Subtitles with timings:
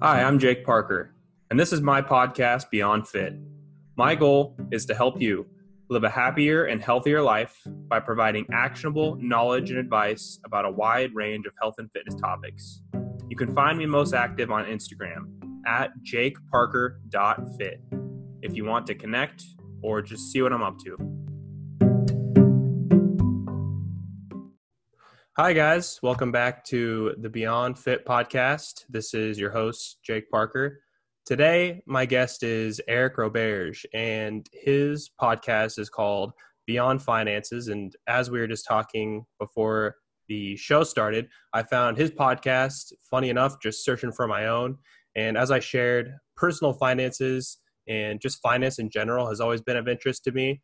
[0.00, 1.12] Hi, I'm Jake Parker,
[1.50, 3.34] and this is my podcast, Beyond Fit.
[3.96, 5.44] My goal is to help you
[5.90, 11.12] live a happier and healthier life by providing actionable knowledge and advice about a wide
[11.16, 12.80] range of health and fitness topics.
[13.28, 15.32] You can find me most active on Instagram
[15.66, 17.82] at jakeparker.fit
[18.42, 19.42] if you want to connect
[19.82, 21.17] or just see what I'm up to.
[25.40, 26.00] Hi, guys.
[26.02, 28.84] Welcome back to the Beyond Fit podcast.
[28.88, 30.80] This is your host, Jake Parker.
[31.26, 36.32] Today, my guest is Eric Roberge, and his podcast is called
[36.66, 37.68] Beyond Finances.
[37.68, 39.94] And as we were just talking before
[40.26, 44.76] the show started, I found his podcast, funny enough, just searching for my own.
[45.14, 49.86] And as I shared, personal finances and just finance in general has always been of
[49.86, 50.62] interest to me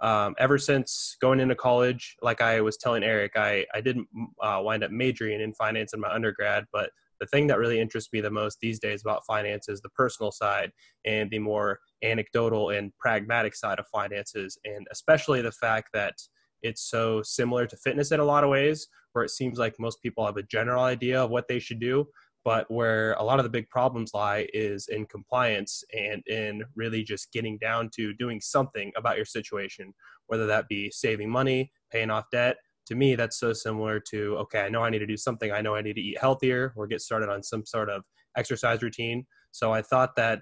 [0.00, 4.08] um, ever since going into college, like I was telling Eric, I, I didn't
[4.42, 8.12] uh, wind up majoring in finance in my undergrad, but the thing that really interests
[8.12, 10.70] me the most these days about finance is the personal side
[11.04, 16.14] and the more anecdotal and pragmatic side of finances, and especially the fact that
[16.62, 20.02] it's so similar to fitness in a lot of ways, where it seems like most
[20.02, 22.06] people have a general idea of what they should do,
[22.48, 27.02] but where a lot of the big problems lie is in compliance and in really
[27.02, 29.92] just getting down to doing something about your situation
[30.28, 32.56] whether that be saving money paying off debt.
[32.86, 35.52] To me that's so similar to okay i know i need to do something.
[35.52, 38.02] I know i need to eat healthier or get started on some sort of
[38.34, 39.26] exercise routine.
[39.50, 40.40] So i thought that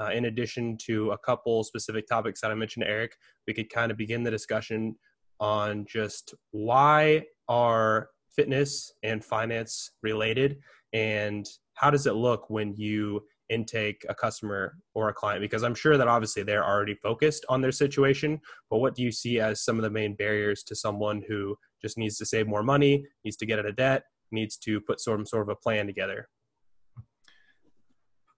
[0.00, 3.12] uh, in addition to a couple specific topics that i mentioned to eric
[3.46, 4.94] we could kind of begin the discussion
[5.38, 10.56] on just why are fitness and finance related
[10.92, 15.42] and how does it look when you intake a customer or a client?
[15.42, 18.40] Because i'm sure that obviously they're already focused on their situation
[18.70, 21.98] but what do you see as some of the main barriers to someone who just
[21.98, 25.26] needs to save more money needs to get out of debt needs to put some
[25.26, 26.28] sort of a plan together?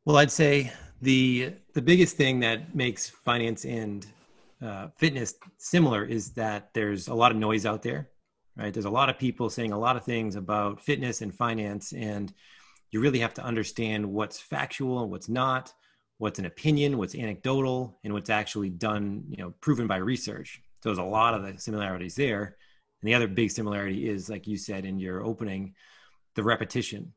[0.04, 4.06] Well i'd say the the biggest thing that makes finance and
[4.62, 8.08] uh, fitness similar is that there's a lot of noise out there
[8.56, 8.72] right?
[8.72, 12.32] There's a lot of people saying a lot of things about fitness and finance, and
[12.90, 15.72] you really have to understand what's factual and what's not,
[16.18, 20.62] what's an opinion, what's anecdotal, and what's actually done, you know, proven by research.
[20.82, 22.56] So there's a lot of the similarities there.
[23.02, 25.74] And the other big similarity is, like you said in your opening,
[26.34, 27.12] the repetition.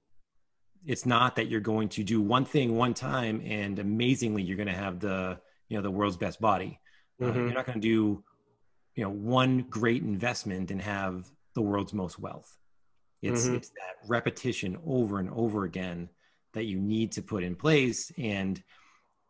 [0.86, 4.68] It's not that you're going to do one thing one time and amazingly you're going
[4.68, 6.80] to have the, you know, the world's best body.
[7.22, 7.40] Uh, mm-hmm.
[7.40, 8.24] Uh, you're not going to do
[8.98, 12.58] you know one great investment and have the world's most wealth
[13.22, 13.56] it's mm-hmm.
[13.56, 16.10] it's that repetition over and over again
[16.54, 18.62] that you need to put in place and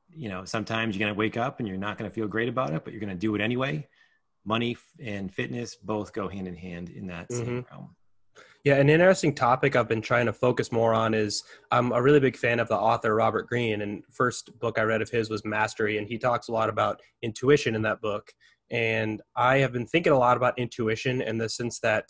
[0.09, 2.49] you know sometimes you're going to wake up and you're not going to feel great
[2.49, 3.85] about it but you're going to do it anyway
[4.45, 7.45] money and fitness both go hand in hand in that mm-hmm.
[7.45, 7.95] same realm
[8.67, 11.41] yeah, an interesting topic I've been trying to focus more on is
[11.71, 15.01] I'm a really big fan of the author Robert Greene, and first book I read
[15.01, 18.33] of his was Mastery, and he talks a lot about intuition in that book.
[18.71, 22.05] And I have been thinking a lot about intuition in the sense that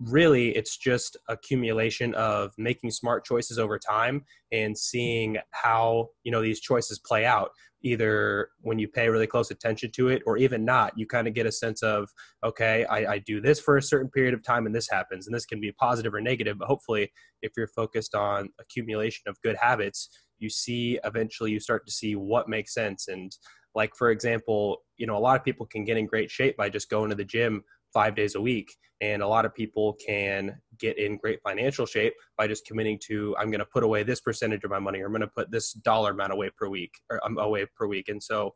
[0.00, 6.40] really it's just accumulation of making smart choices over time and seeing how you know
[6.40, 7.50] these choices play out
[7.82, 11.34] either when you pay really close attention to it or even not you kind of
[11.34, 12.08] get a sense of
[12.42, 15.34] okay I, I, do this for a certain period of time and this happens and
[15.34, 17.12] this can be positive or negative but hopefully
[17.42, 20.08] if you're focused on accumulation of good habits
[20.38, 23.32] you see eventually you start to see what makes sense and
[23.74, 26.68] like for example you know a lot of people can get in great shape by
[26.68, 30.56] just going to the gym five days a week and a lot of people can
[30.78, 34.20] get in great financial shape by just committing to i'm going to put away this
[34.20, 36.92] percentage of my money or i'm going to put this dollar amount away per week
[37.10, 38.08] or I'm away per week.
[38.08, 38.54] And so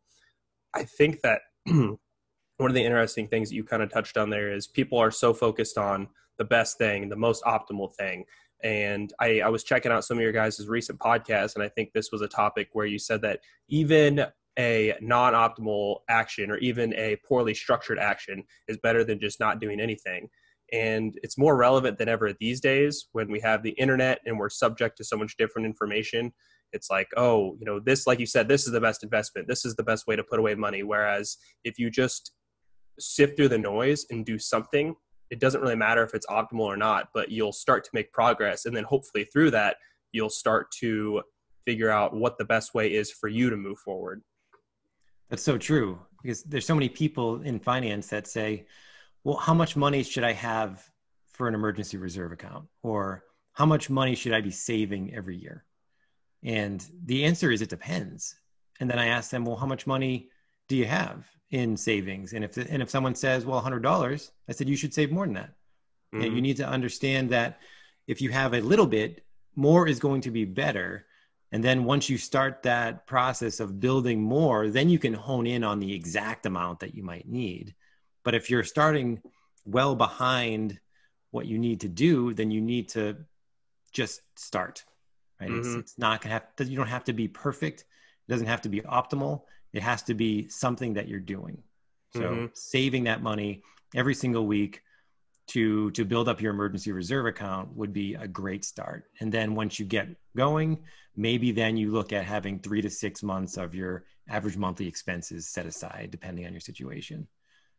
[0.75, 4.53] i think that one of the interesting things that you kind of touched on there
[4.53, 6.09] is people are so focused on
[6.39, 8.25] the best thing the most optimal thing.
[8.63, 11.93] And I, I was checking out some of your guys' recent podcasts and i think
[11.93, 14.27] this was a topic where you said that even
[14.59, 19.81] a non-optimal action or even a poorly structured action is better than just not doing
[19.81, 20.29] anything.
[20.73, 24.49] And it's more relevant than ever these days when we have the internet and we're
[24.49, 26.33] subject to so much different information.
[26.73, 29.49] It's like oh you know this like you said this is the best investment.
[29.49, 30.83] This is the best way to put away money.
[30.83, 32.33] Whereas if you just
[32.99, 34.95] sift through the noise and do something
[35.31, 38.65] it doesn't really matter if it's optimal or not but you'll start to make progress.
[38.65, 39.77] And then hopefully through that
[40.13, 41.23] you'll start to
[41.67, 44.23] figure out what the best way is for you to move forward
[45.29, 48.67] that's so true because there's so many people in finance that say,
[49.25, 50.89] well, how much money should I have
[51.33, 52.67] for an emergency reserve account?
[52.83, 55.65] Or how much money should I be saving every year?
[56.43, 58.37] And the answer is it depends.
[58.81, 60.29] And then I ask them, well, how much money
[60.69, 62.33] do you have in savings?
[62.33, 65.27] And if and if someone says, well, hundred dollars, I said you should save more
[65.27, 65.55] than that.
[66.15, 66.25] Mm-hmm.
[66.25, 67.61] And you need to understand that
[68.07, 69.25] if you have a little bit,
[69.57, 71.07] more is going to be better
[71.55, 75.63] And then once you start that process of building more, then you can hone in
[75.63, 77.77] on the exact amount that you might need.
[78.25, 79.23] But if you're starting
[79.65, 80.81] well behind
[81.31, 83.19] what you need to do, then you need to
[83.93, 84.85] just start.
[85.41, 85.49] Right?
[85.49, 85.61] Mm-hmm.
[85.61, 86.69] It's, it's not gonna have.
[86.69, 87.83] You don't have to be perfect.
[87.83, 89.43] It doesn't have to be optimal.
[89.73, 91.63] It has to be something that you're doing.
[92.15, 92.47] So mm-hmm.
[92.55, 93.63] saving that money
[93.95, 94.83] every single week
[95.49, 99.05] to to build up your emergency reserve account would be a great start.
[99.21, 100.83] And then once you get going,
[101.17, 105.49] maybe then you look at having 3 to 6 months of your average monthly expenses
[105.49, 107.29] set aside depending on your situation.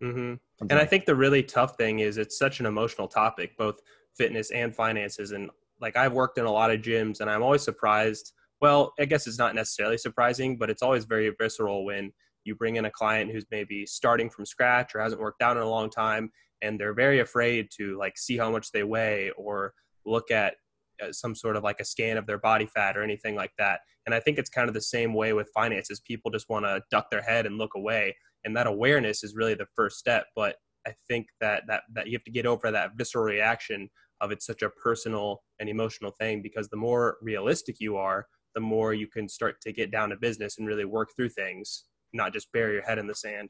[0.03, 0.35] Mm-hmm.
[0.69, 3.79] And I think the really tough thing is it's such an emotional topic, both
[4.17, 5.31] fitness and finances.
[5.31, 5.49] And
[5.81, 8.33] like I've worked in a lot of gyms and I'm always surprised.
[8.61, 12.11] Well, I guess it's not necessarily surprising, but it's always very visceral when
[12.43, 15.63] you bring in a client who's maybe starting from scratch or hasn't worked out in
[15.63, 16.31] a long time
[16.61, 19.73] and they're very afraid to like see how much they weigh or
[20.05, 20.55] look at
[21.03, 23.81] uh, some sort of like a scan of their body fat or anything like that
[24.05, 26.81] and i think it's kind of the same way with finances people just want to
[26.91, 28.15] duck their head and look away
[28.45, 30.55] and that awareness is really the first step but
[30.87, 33.89] i think that that that you have to get over that visceral reaction
[34.21, 38.61] of it's such a personal and emotional thing because the more realistic you are the
[38.61, 41.85] more you can start to get down to business and really work through things
[42.15, 43.49] not just bury your head in the sand.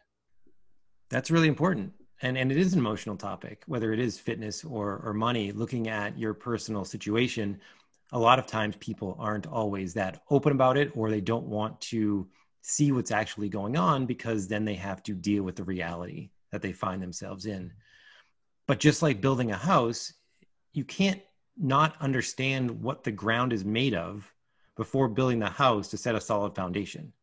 [1.10, 1.94] That's really important.
[2.26, 5.90] And, and it is an emotional topic, whether it is fitness or, or money, looking
[5.90, 7.60] at your personal situation.
[8.14, 11.80] A lot of times people aren't always that open about it, or they don't want
[11.82, 12.28] to
[12.64, 16.64] see what's actually going on because then they have to deal with the reality that
[16.64, 17.72] they find themselves in.
[18.66, 20.12] But just like building a house,
[20.74, 21.22] you can't
[21.56, 24.34] not understand what the ground is made of
[24.76, 27.14] before building the house to set a solid foundation.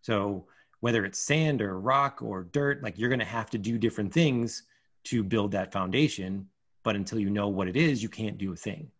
[0.00, 0.48] So
[0.82, 4.12] whether it's sand or rock or dirt, like you're going to have to do different
[4.12, 4.64] things
[5.04, 6.44] to build that foundation.
[6.82, 8.90] But until you know what it is, you can't do a thing.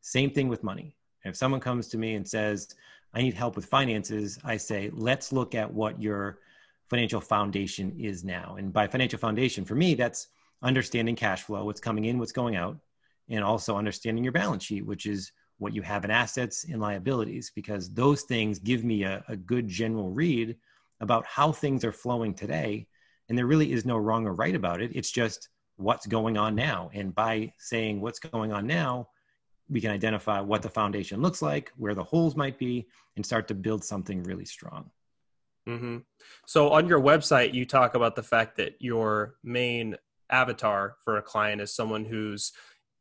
[0.00, 0.96] Same thing with money.
[1.24, 2.74] If someone comes to me and says,
[3.14, 6.40] I need help with finances, I say, let's look at what your
[6.88, 8.56] financial foundation is now.
[8.58, 10.26] And by financial foundation, for me, that's
[10.64, 12.76] understanding cash flow, what's coming in, what's going out,
[13.28, 17.52] and also understanding your balance sheet, which is what you have in assets and liabilities,
[17.54, 20.56] because those things give me a, a good general read
[21.00, 22.86] about how things are flowing today.
[23.28, 24.90] And there really is no wrong or right about it.
[24.94, 26.90] It's just what's going on now.
[26.92, 29.08] And by saying what's going on now,
[29.68, 33.48] we can identify what the foundation looks like, where the holes might be, and start
[33.48, 34.90] to build something really strong.
[35.68, 35.98] Mm-hmm.
[36.46, 39.96] So, on your website, you talk about the fact that your main
[40.30, 42.52] avatar for a client is someone who's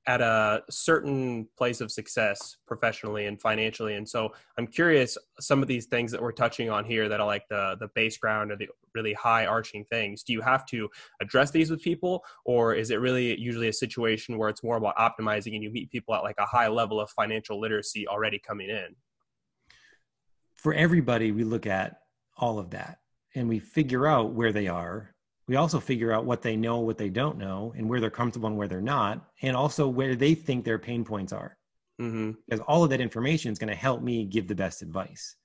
[0.09, 3.94] at a certain place of success professionally and financially.
[3.94, 7.27] And so i'm curious some of these things that we're touching on here that are
[7.27, 10.89] like the the base ground or the really high arching things do you have to
[11.21, 12.23] address these with people?
[12.44, 15.91] Or is it really usually a situation where it's more about optimizing and you meet
[15.91, 18.95] people at like a high level of financial literacy already coming in?
[20.55, 22.00] For everybody we look at
[22.35, 22.97] all of that
[23.35, 25.13] and we figure out where they are
[25.50, 28.48] we also figure out what they know, what they don't know, and where they're comfortable
[28.48, 31.57] and where they're not, and also where they think their pain points are.
[32.00, 32.34] Mm-hmm.
[32.48, 35.36] Because all of that information is going to help me give the best advice.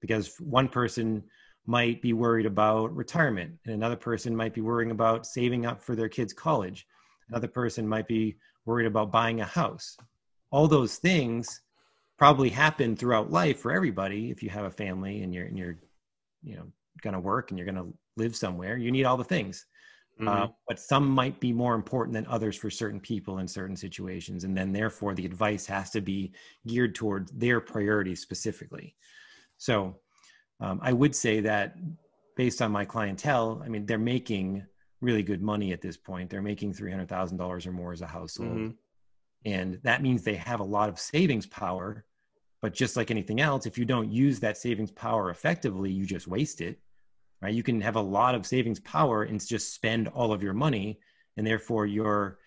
[0.00, 1.24] Because one person
[1.66, 5.96] might be worried about retirement, and another person might be worrying about saving up for
[5.96, 6.86] their kids' college.
[7.28, 9.96] Another person might be worried about buying a house.
[10.52, 11.62] All those things
[12.16, 14.30] probably happen throughout life for everybody.
[14.30, 15.78] If you have a family and you're and you're,
[16.44, 16.66] you know,
[17.02, 19.66] going to work and you're going to live somewhere you need all the things.
[20.20, 20.28] Mm-hmm.
[20.28, 24.42] uh, but some might be more important than others for certain people in certain situations
[24.42, 26.32] and then therefore the advice has to be
[26.66, 28.96] geared towards their priorities specifically.
[29.58, 30.00] So
[30.60, 31.76] um, i would say that
[32.36, 34.66] based on my clientele i mean they're making
[35.00, 36.30] really good money at this point.
[36.30, 38.50] They're making $300000 or more as a household.
[38.50, 38.70] Mm-hmm.
[39.44, 42.04] and that means they have a lot of savings power
[42.60, 46.26] but just like anything else if you don't use that savings power effectively you just
[46.26, 46.80] waste it
[47.40, 47.54] right?
[47.54, 51.00] You can have a lot of savings power and just spend all of your money,
[51.36, 52.38] and therefore your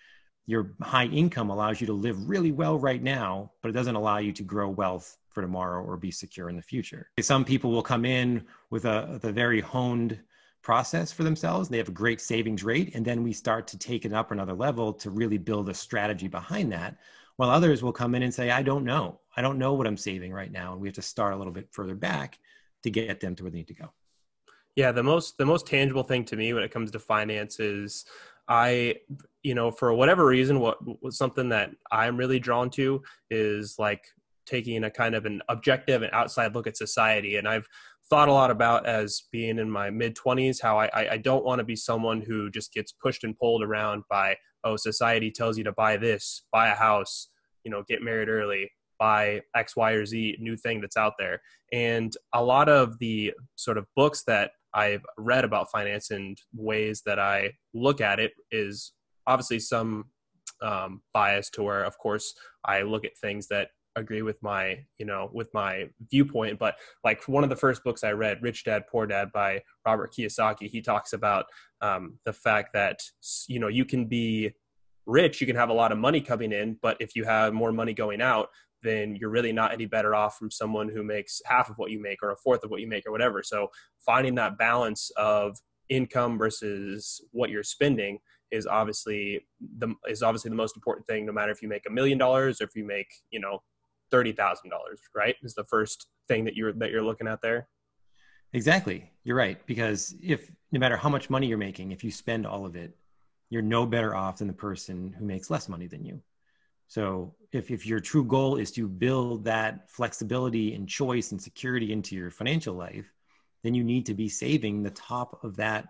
[0.47, 4.17] your high income allows you to live really well right now, but it doesn't allow
[4.17, 7.09] you to grow wealth for tomorrow or be secure in the future.
[7.21, 10.19] Some people will come in with a, a very honed
[10.61, 11.69] process for themselves.
[11.69, 14.53] They have a great savings rate, and then we start to take it up another
[14.53, 16.97] level to really build a strategy behind that.
[17.37, 19.19] While others will come in and say, I don't know.
[19.35, 20.73] I don't know what I'm saving right now.
[20.73, 22.37] And we have to start a little bit further back
[22.83, 23.93] to get them to where they need to go.
[24.75, 28.05] Yeah, the most the most tangible thing to me when it comes to finances,
[28.47, 28.95] I
[29.43, 34.03] you know for whatever reason what was something that I'm really drawn to is like
[34.45, 37.67] taking a kind of an objective and outside look at society and I've
[38.09, 41.59] thought a lot about as being in my mid 20s how I, I don't want
[41.59, 45.63] to be someone who just gets pushed and pulled around by oh society tells you
[45.65, 47.29] to buy this buy a house
[47.63, 48.69] you know get married early
[49.01, 51.41] buy X, Y, or Z new thing that's out there.
[51.73, 57.01] And a lot of the sort of books that I've read about finance and ways
[57.05, 58.93] that I look at it is
[59.27, 60.05] obviously some
[60.61, 62.33] um, bias to where, of course,
[62.65, 66.59] I look at things that agree with my you know with my viewpoint.
[66.59, 70.13] But like one of the first books i read rich dad poor dad by robert
[70.13, 71.45] kiyosaki he talks about
[71.81, 72.99] um, the fact that
[73.47, 74.51] you know you can be
[75.05, 77.71] rich you can have a lot of money coming in but if you have more
[77.71, 78.47] money going out
[78.83, 82.01] then you're really not any better off from someone who makes half of what you
[82.01, 83.43] make or a fourth of what you make or whatever.
[83.43, 83.69] So
[84.05, 85.57] finding that balance of
[85.89, 88.19] income versus what you're spending
[88.51, 89.45] is obviously
[89.77, 92.61] the is obviously the most important thing no matter if you make a million dollars
[92.61, 93.59] or if you make you know
[94.09, 97.67] thirty thousand dollars right is the first thing that you're that you're looking at there.
[98.53, 99.09] Exactly.
[99.23, 99.65] You're right.
[99.65, 102.95] Because if no matter how much money you're making if you spend all of it
[103.49, 106.21] you're no better off than the person who makes less money than you
[106.91, 111.93] so if, if your true goal is to build that flexibility and choice and security
[111.93, 113.09] into your financial life
[113.63, 115.85] then you need to be saving the top of that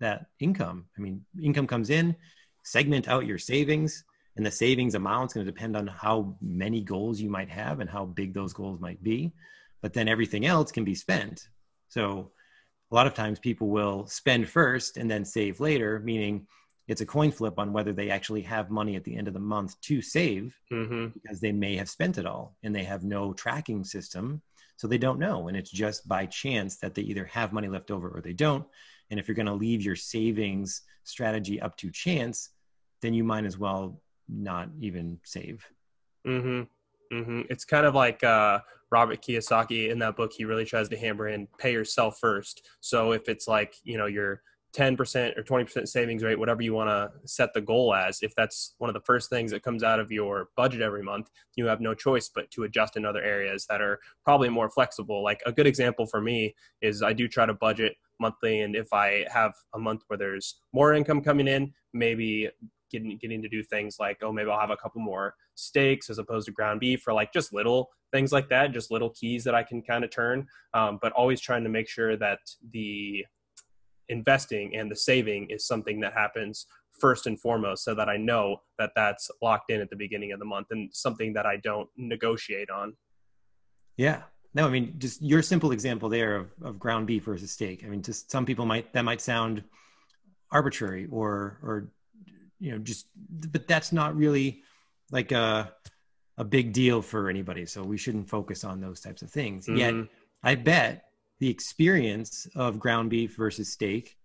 [0.00, 0.86] that income.
[0.96, 2.14] I mean, income comes in,
[2.64, 4.04] segment out your savings,
[4.36, 7.80] and the savings amount is going to depend on how many goals you might have
[7.80, 9.32] and how big those goals might be.
[9.82, 11.48] But then everything else can be spent.
[11.88, 12.30] So
[12.90, 16.46] a lot of times people will spend first and then save later, meaning
[16.88, 19.40] it's a coin flip on whether they actually have money at the end of the
[19.40, 21.08] month to save mm-hmm.
[21.08, 24.42] because they may have spent it all and they have no tracking system.
[24.76, 25.48] So they don't know.
[25.48, 28.64] And it's just by chance that they either have money left over or they don't.
[29.10, 32.50] And if you're going to leave your savings strategy up to chance,
[33.02, 35.66] then you might as well not even save.
[36.26, 37.16] Mm-hmm.
[37.16, 37.42] Mm-hmm.
[37.50, 40.32] It's kind of like uh, Robert Kiyosaki in that book.
[40.32, 42.68] He really tries to hammer in pay yourself first.
[42.80, 44.42] So if it's like you know your
[44.74, 48.74] 10% or 20% savings rate, whatever you want to set the goal as, if that's
[48.78, 51.80] one of the first things that comes out of your budget every month, you have
[51.80, 55.22] no choice but to adjust in other areas that are probably more flexible.
[55.22, 58.60] Like a good example for me is I do try to budget monthly.
[58.60, 62.50] And if I have a month where there's more income coming in, maybe
[62.90, 66.16] getting getting to do things like oh maybe I'll have a couple more steaks as
[66.18, 69.54] opposed to ground beef or like just little things like that, just little keys that
[69.54, 70.46] I can kind of turn.
[70.74, 72.38] Um, but always trying to make sure that
[72.72, 73.24] the
[74.08, 76.66] investing and the saving is something that happens
[76.98, 80.38] first and foremost so that I know that that's locked in at the beginning of
[80.38, 82.96] the month and something that I don't negotiate on.
[83.96, 84.22] Yeah,
[84.54, 87.84] no, I mean, just your simple example there of, of ground beef versus steak.
[87.84, 89.62] I mean, just some people might, that might sound
[90.50, 91.88] arbitrary or, or,
[92.58, 93.06] you know, just,
[93.52, 94.62] but that's not really
[95.10, 95.72] like a,
[96.36, 97.66] a big deal for anybody.
[97.66, 99.66] So we shouldn't focus on those types of things.
[99.66, 99.76] Mm-hmm.
[99.76, 100.08] Yet
[100.42, 101.07] I bet
[101.40, 104.16] the experience of ground beef versus steak,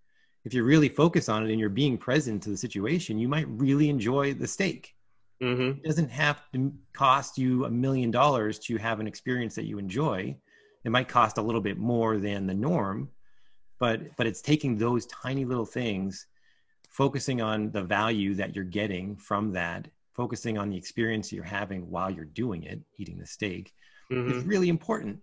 [0.46, 3.48] if you really focus on it and you're being present to the situation, you might
[3.48, 4.94] really enjoy the steak.
[5.42, 5.80] Mm-hmm.
[5.80, 9.78] It doesn't have to cost you a million dollars to have an experience that you
[9.78, 10.36] enjoy.
[10.84, 13.10] It might cost a little bit more than the norm,
[13.80, 16.28] but but it's taking those tiny little things,
[16.90, 21.90] focusing on the value that you're getting from that, focusing on the experience you're having
[21.90, 23.74] while you're doing it, eating the steak,
[24.12, 24.32] mm-hmm.
[24.32, 25.20] is really important,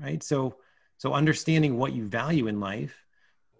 [0.00, 0.22] right?
[0.22, 0.56] So
[1.02, 3.04] so understanding what you value in life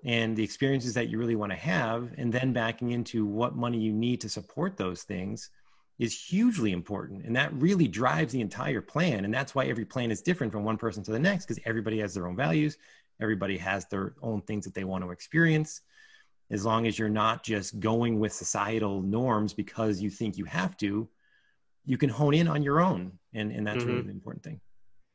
[0.04, 3.78] and the experiences that you really want to have, and then backing into what money
[3.78, 5.50] you need to support those things
[5.98, 7.24] is hugely important.
[7.24, 9.24] And that really drives the entire plan.
[9.24, 11.98] And that's why every plan is different from one person to the next because everybody
[11.98, 12.76] has their own values.
[13.20, 15.80] Everybody has their own things that they want to experience.
[16.52, 20.76] As long as you're not just going with societal norms because you think you have
[20.76, 21.08] to
[21.84, 23.18] you can hone in on your own.
[23.34, 23.88] And, and that's mm-hmm.
[23.88, 24.60] really the important thing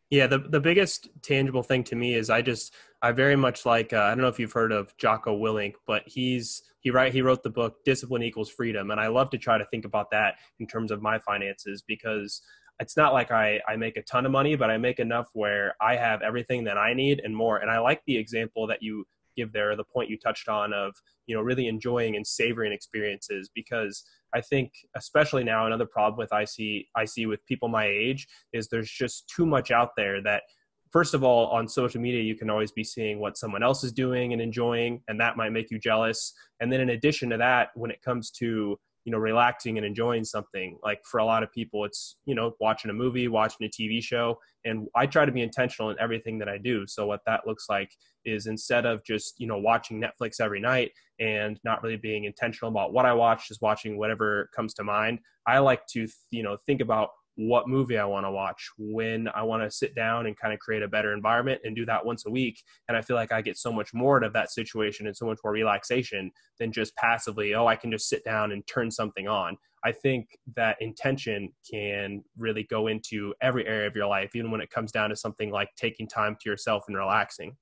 [0.09, 3.91] yeah, the the biggest tangible thing to me is I just I very much like
[3.91, 7.21] uh, I don't know if you've heard of Jocko Willink, but he's he write he
[7.21, 10.35] wrote the book Discipline Equals Freedom, and I love to try to think about that
[10.59, 12.41] in terms of my finances because
[12.79, 15.75] it's not like I I make a ton of money, but I make enough where
[15.81, 17.57] I have everything that I need and more.
[17.57, 20.95] And I like the example that you give there, the point you touched on of
[21.25, 24.03] you know really enjoying and savoring experiences because
[24.37, 28.27] I think, especially now, another problem with I see I see with people my age
[28.53, 30.43] is there's just too much out there that
[30.91, 33.91] first of all on social media you can always be seeing what someone else is
[33.91, 36.33] doing and enjoying and that might make you jealous.
[36.59, 40.25] And then in addition to that when it comes to you know relaxing and enjoying
[40.25, 40.77] something.
[40.83, 44.03] Like for a lot of people it's you know watching a movie watching a tv
[44.03, 46.85] show and i try to be intentional in everything that i do.
[46.85, 47.89] So what that looks like
[48.25, 52.69] is instead of just you know watching netflix every night and not really being intentional
[52.69, 56.57] about what i watch just watching whatever comes to mind i like to you know
[56.65, 60.37] think about what movie I want to watch, when I want to sit down and
[60.37, 62.61] kind of create a better environment and do that once a week.
[62.87, 65.25] And I feel like I get so much more out of that situation and so
[65.25, 69.27] much more relaxation than just passively, oh, I can just sit down and turn something
[69.27, 69.57] on.
[69.83, 74.51] I I think that intention can really go into every area of your life, even
[74.51, 77.55] when it comes down to something like taking time to yourself and relaxing.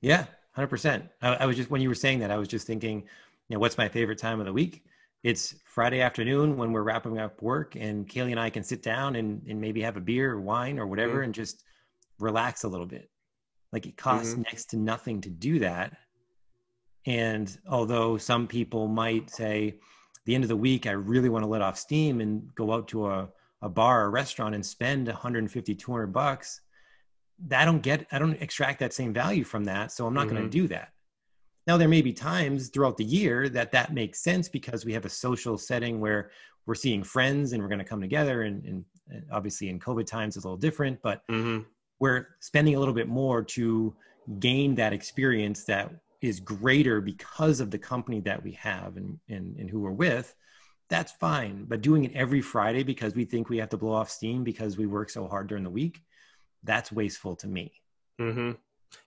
[0.00, 1.06] Yeah, hundred percent.
[1.20, 3.00] I was just when you were saying that, I was just thinking,
[3.48, 4.84] you know, what's my favorite time of the week?
[5.24, 9.16] It's Friday afternoon when we're wrapping up work, and Kaylee and I can sit down
[9.16, 11.24] and, and maybe have a beer or wine or whatever, mm-hmm.
[11.24, 11.64] and just
[12.20, 13.10] relax a little bit.
[13.72, 14.42] Like it costs mm-hmm.
[14.42, 15.96] next to nothing to do that.
[17.06, 19.78] And although some people might say,
[20.24, 22.86] the end of the week, I really want to let off steam and go out
[22.88, 23.28] to a,
[23.62, 26.60] a bar or restaurant and spend 150, 200 bucks.
[27.50, 29.90] I don't get, I don't extract that same value from that.
[29.90, 30.36] So I'm not mm-hmm.
[30.36, 30.92] going to do that.
[31.68, 35.04] Now, there may be times throughout the year that that makes sense because we have
[35.04, 36.30] a social setting where
[36.64, 38.42] we're seeing friends and we're going to come together.
[38.42, 41.64] And, and, and, obviously, in COVID times, it's a little different, but mm-hmm.
[41.98, 43.94] we're spending a little bit more to
[44.38, 49.54] gain that experience that is greater because of the company that we have and, and,
[49.58, 50.34] and who we're with,
[50.88, 51.66] that's fine.
[51.68, 54.78] But doing it every Friday because we think we have to blow off steam because
[54.78, 56.00] we work so hard during the week,
[56.64, 57.72] that's wasteful to me.
[58.18, 58.52] Mm-hmm.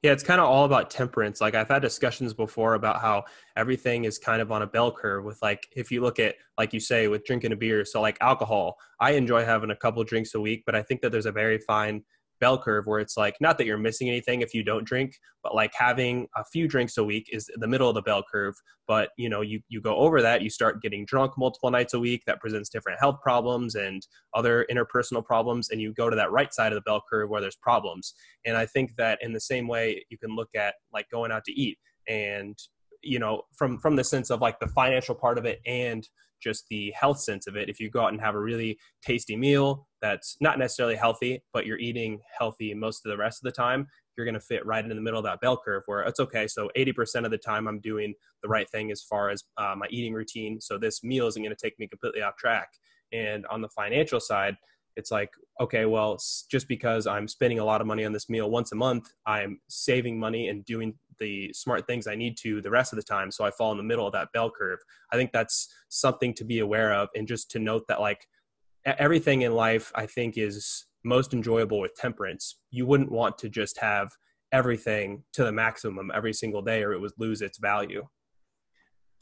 [0.04, 1.42] Yeah, it's kind of all about temperance.
[1.42, 3.24] Like I've had discussions before about how
[3.56, 6.74] everything is kind of on a bell curve with like if you look at like
[6.74, 10.34] you say with drinking a beer, so like alcohol, I enjoy having a couple drinks
[10.34, 12.04] a week, but I think that there's a very fine
[12.42, 15.56] bell curve where it's like not that you're missing anything if you don't drink but
[15.56, 18.56] like having a few drinks a week is the middle of the bell curve.
[18.88, 22.00] But you know you you go over that you start getting drunk multiple nights a
[22.00, 26.32] week that presents different health problems and other interpersonal problems and you go to that
[26.32, 28.14] right side of the bell curve where there's problems.
[28.46, 31.46] And i think that in the same way you can look at like going out
[31.46, 32.58] to eat and
[33.02, 36.08] you know from from the sense of like the financial part of it and
[36.42, 37.70] just the health sense of it.
[37.70, 41.66] If you go out and have a really tasty meal that's not necessarily healthy, but
[41.66, 44.84] you're eating healthy most of the rest of the time, you're going to fit right
[44.84, 46.48] in the middle of that bell curve where it's okay.
[46.48, 49.88] So 80% of the time I'm doing the right thing as far as uh, my
[49.90, 50.60] eating routine.
[50.60, 52.70] So this meal isn't going to take me completely off track.
[53.14, 54.56] And on the financial side,
[54.96, 55.30] it's like,
[55.60, 56.20] okay, well,
[56.50, 59.60] just because I'm spending a lot of money on this meal once a month, I'm
[59.70, 63.32] saving money and doing the smart things I need to the rest of the time.
[63.32, 64.80] So I fall in the middle of that bell curve.
[65.14, 68.26] I think that's something to be aware of and just to note that like
[68.86, 72.58] everything in life, I think is most enjoyable with temperance.
[72.72, 74.10] You wouldn't want to just have
[74.52, 78.06] everything to the maximum every single day or it would lose its value.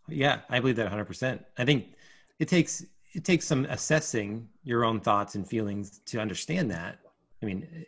[0.07, 1.43] Yeah, I believe that 100%.
[1.57, 1.93] I think
[2.39, 6.99] it takes it takes some assessing your own thoughts and feelings to understand that.
[7.41, 7.85] I mean,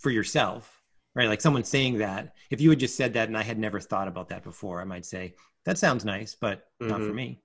[0.00, 0.82] for yourself,
[1.14, 1.28] right?
[1.28, 4.08] Like someone saying that, if you had just said that and I had never thought
[4.08, 6.88] about that before, I might say, that sounds nice, but mm-hmm.
[6.88, 7.16] not for mm-hmm.
[7.16, 7.40] me.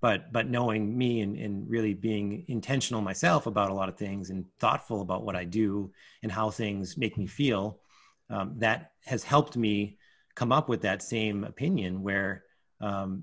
[0.00, 4.30] But but knowing me and, and really being intentional myself about a lot of things
[4.30, 5.92] and thoughtful about what I do
[6.24, 7.78] and how things make me feel,
[8.28, 9.98] um, that has helped me
[10.34, 12.42] come up with that same opinion where
[12.80, 13.22] um,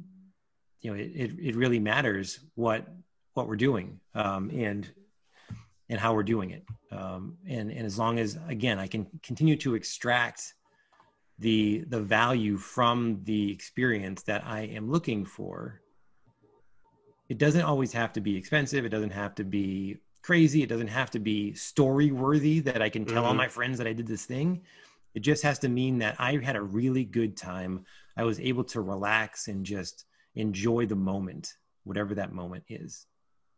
[0.79, 2.87] you know it, it, it really matters what
[3.33, 4.89] what we're doing um, and
[5.89, 6.63] and how we're doing it.
[6.91, 10.53] Um, and, and as long as, again, I can continue to extract
[11.39, 15.81] the, the value from the experience that I am looking for,
[17.27, 18.85] it doesn't always have to be expensive.
[18.85, 20.61] It doesn't have to be crazy.
[20.61, 23.25] It doesn't have to be story worthy that I can tell mm-hmm.
[23.25, 24.61] all my friends that I did this thing.
[25.15, 27.85] It just has to mean that I had a really good time.
[28.15, 33.07] I was able to relax and just enjoy the moment, whatever that moment is.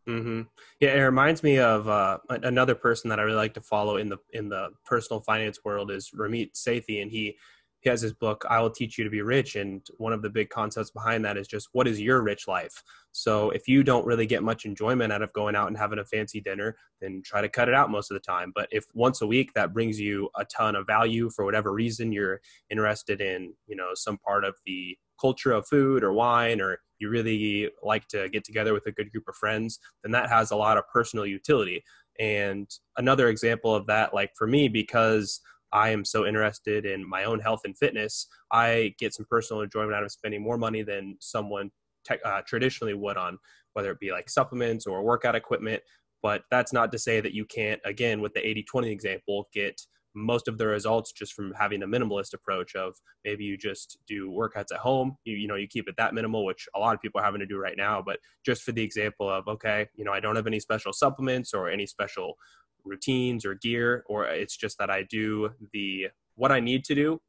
[0.07, 0.41] Mm-hmm.
[0.79, 4.09] Yeah, it reminds me of uh, another person that I really like to follow in
[4.09, 7.37] the in the personal finance world is Ramit Sethi, and he
[7.81, 10.29] he has his book "I Will Teach You to Be Rich," and one of the
[10.29, 12.83] big concepts behind that is just what is your rich life.
[13.11, 16.05] So if you don't really get much enjoyment out of going out and having a
[16.05, 18.51] fancy dinner, then try to cut it out most of the time.
[18.55, 22.11] But if once a week that brings you a ton of value for whatever reason
[22.11, 26.79] you're interested in, you know, some part of the culture of food or wine or
[27.01, 30.51] you really like to get together with a good group of friends, then that has
[30.51, 31.83] a lot of personal utility.
[32.19, 35.41] And another example of that, like for me, because
[35.73, 39.95] I am so interested in my own health and fitness, I get some personal enjoyment
[39.95, 41.71] out of spending more money than someone
[42.07, 43.37] te- uh, traditionally would on
[43.73, 45.81] whether it be like supplements or workout equipment.
[46.21, 49.81] But that's not to say that you can't, again, with the 80 20 example, get
[50.13, 54.30] most of the results just from having a minimalist approach of maybe you just do
[54.30, 55.17] workouts at home.
[55.24, 57.39] You, you know you keep it that minimal which a lot of people are having
[57.39, 58.02] to do right now.
[58.02, 61.54] But just for the example of okay you know i don't have any special supplements
[61.54, 62.38] or any special
[62.84, 67.21] routines or gear or it's just that i do the what i need to do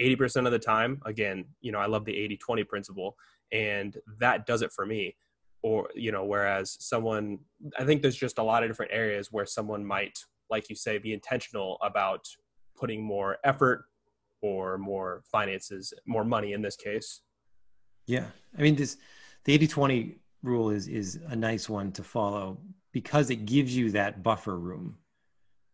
[0.00, 1.00] 80% of the time.
[1.06, 3.16] Again you know i love the 80 20 principle
[3.52, 5.16] and that does it for me.
[5.62, 7.38] Or you know whereas someone
[7.78, 10.18] i think there's just a lot of different areas where someone might
[10.50, 12.26] like you say, be intentional about
[12.76, 13.84] putting more effort
[14.42, 17.22] or more finances, more money in this case.
[18.06, 18.26] Yeah.
[18.56, 18.98] I mean, this,
[19.44, 22.60] the 80 20 rule is is a nice one to follow
[22.92, 24.98] because it gives you that buffer room.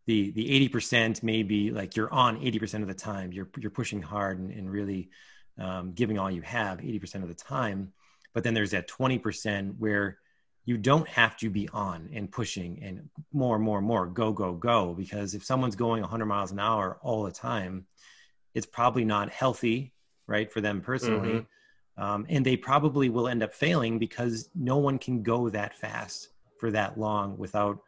[0.07, 3.33] The the 80% may be like you're on 80% of the time.
[3.33, 5.11] You're you're pushing hard and, and really
[5.59, 7.93] um, giving all you have 80% of the time.
[8.33, 10.19] But then there's that 20% where
[10.65, 14.33] you don't have to be on and pushing and more and more and more go
[14.33, 17.87] go go because if someone's going 100 miles an hour all the time
[18.55, 19.93] it's probably not healthy
[20.27, 22.03] right for them personally mm-hmm.
[22.03, 26.29] um, and they probably will end up failing because no one can go that fast
[26.59, 27.79] for that long without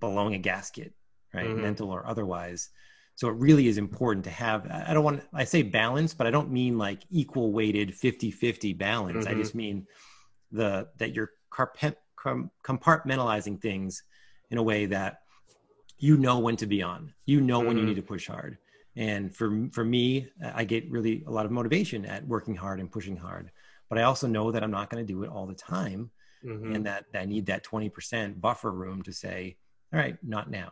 [0.00, 0.92] blowing a gasket
[1.32, 1.62] right mm-hmm.
[1.62, 2.70] mental or otherwise
[3.14, 6.30] so it really is important to have i don't want i say balance but i
[6.30, 9.34] don't mean like equal weighted 50 50 balance mm-hmm.
[9.34, 9.86] i just mean
[10.50, 11.98] the that you're carpet
[12.64, 14.02] compartmentalizing things
[14.50, 15.20] in a way that
[15.98, 17.78] you know when to be on you know when mm-hmm.
[17.78, 18.58] you need to push hard
[18.96, 22.90] and for for me i get really a lot of motivation at working hard and
[22.90, 23.50] pushing hard
[23.88, 26.10] but i also know that i'm not going to do it all the time
[26.44, 26.74] mm-hmm.
[26.74, 29.56] and that, that i need that 20% buffer room to say
[29.92, 30.70] all right not now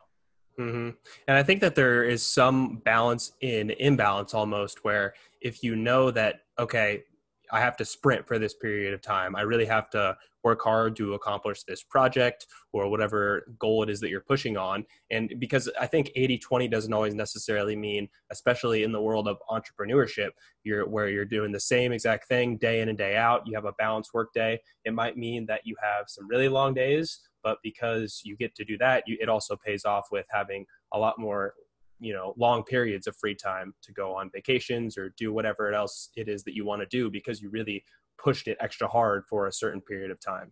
[0.59, 0.91] mm-hmm.
[1.29, 6.11] and i think that there is some balance in imbalance almost where if you know
[6.11, 7.03] that okay
[7.53, 9.37] I have to sprint for this period of time.
[9.37, 13.99] I really have to work hard to accomplish this project or whatever goal it is
[14.01, 14.85] that you're pushing on.
[15.11, 19.39] And because I think 80 20 doesn't always necessarily mean, especially in the world of
[19.51, 20.31] entrepreneurship,
[20.63, 23.47] you're where you're doing the same exact thing day in and day out.
[23.47, 24.61] You have a balanced work day.
[24.85, 28.65] It might mean that you have some really long days, but because you get to
[28.65, 31.55] do that, you, it also pays off with having a lot more
[32.01, 36.11] you know long periods of free time to go on vacations or do whatever else
[36.17, 37.85] it is that you want to do because you really
[38.19, 40.51] pushed it extra hard for a certain period of time.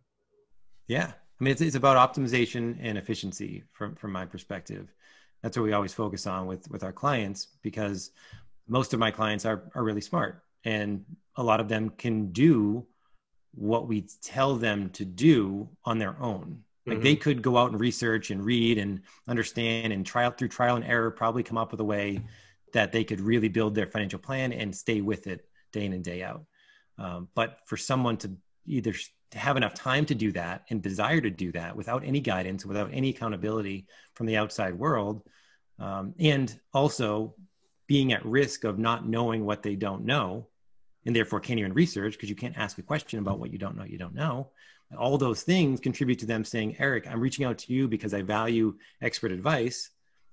[0.88, 1.12] Yeah.
[1.40, 4.92] I mean it's, it's about optimization and efficiency from from my perspective.
[5.42, 8.10] That's what we always focus on with with our clients because
[8.68, 11.04] most of my clients are are really smart and
[11.36, 12.86] a lot of them can do
[13.54, 17.04] what we tell them to do on their own like mm-hmm.
[17.04, 20.76] they could go out and research and read and understand and try out through trial
[20.76, 22.20] and error, probably come up with a way
[22.72, 26.04] that they could really build their financial plan and stay with it day in and
[26.04, 26.44] day out.
[26.98, 28.32] Um, but for someone to
[28.66, 28.94] either
[29.32, 32.90] have enough time to do that and desire to do that without any guidance, without
[32.92, 35.22] any accountability from the outside world,
[35.78, 37.34] um, and also
[37.86, 40.48] being at risk of not knowing what they don't know,
[41.04, 43.76] and therefore can't even research because you can't ask a question about what you don't
[43.76, 44.50] know you don't know
[44.98, 48.22] all those things contribute to them saying, Eric, I'm reaching out to you because I
[48.22, 49.90] value expert advice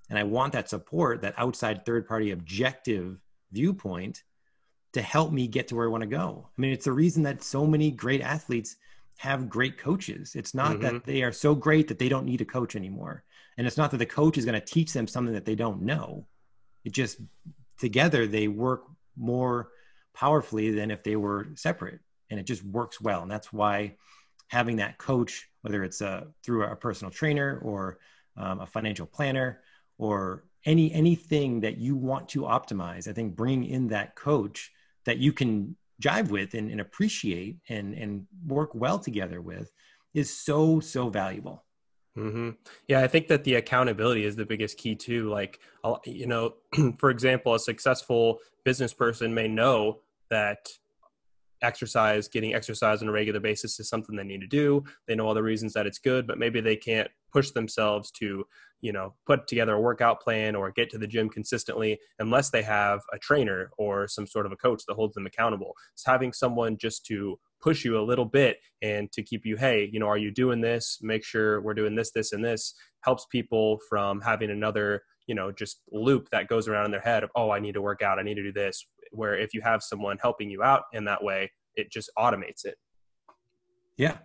[0.09, 3.19] and I want that support, that outside third party objective
[3.51, 4.23] viewpoint
[4.93, 6.49] to help me get to where I want to go.
[6.57, 8.75] I mean, it's the reason that so many great athletes
[9.17, 10.35] have great coaches.
[10.35, 10.81] It's not mm-hmm.
[10.81, 13.23] that they are so great that they don't need a coach anymore.
[13.57, 15.81] And it's not that the coach is going to teach them something that they don't
[15.81, 16.25] know.
[16.85, 17.19] It just
[17.77, 19.69] together they work more
[20.19, 21.99] powerfully than if they were separate.
[22.29, 23.21] And it just works well.
[23.21, 23.95] And that's why
[24.49, 27.99] having that coach, whether it's uh, through a personal trainer or
[28.35, 29.61] um, a financial planner
[29.97, 34.71] or any anything that you want to optimize, I think bringing in that coach
[35.05, 39.71] that you can jive with and, and appreciate and and work well together with
[40.13, 41.63] is so so valuable.
[42.17, 42.49] Mm-hmm.
[42.89, 45.29] Yeah, I think that the accountability is the biggest key too.
[45.29, 45.59] Like,
[46.05, 46.55] you know,
[46.97, 50.57] for example, a successful business person may know that
[51.61, 54.83] exercise, getting exercise on a regular basis is something they need to do.
[55.07, 58.45] They know all the reasons that it's good, but maybe they can't push themselves to,
[58.81, 62.63] you know, put together a workout plan or get to the gym consistently unless they
[62.63, 65.73] have a trainer or some sort of a coach that holds them accountable.
[65.93, 69.89] It's having someone just to push you a little bit and to keep you, hey,
[69.91, 70.99] you know, are you doing this?
[71.01, 75.51] Make sure we're doing this, this, and this helps people from having another, you know,
[75.51, 78.17] just loop that goes around in their head of, oh, I need to work out,
[78.17, 81.23] I need to do this where if you have someone helping you out in that
[81.23, 82.75] way, it just automates it.
[83.97, 84.17] Yeah,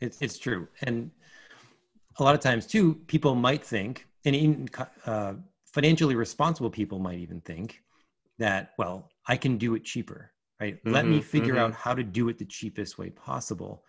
[0.00, 0.68] it's, it's true.
[0.82, 1.10] And
[2.18, 4.68] a lot of times too, people might think, and even
[5.06, 5.34] uh,
[5.66, 7.82] financially responsible people might even think
[8.38, 10.76] that, well, I can do it cheaper, right?
[10.76, 11.64] Mm-hmm, Let me figure mm-hmm.
[11.64, 13.84] out how to do it the cheapest way possible.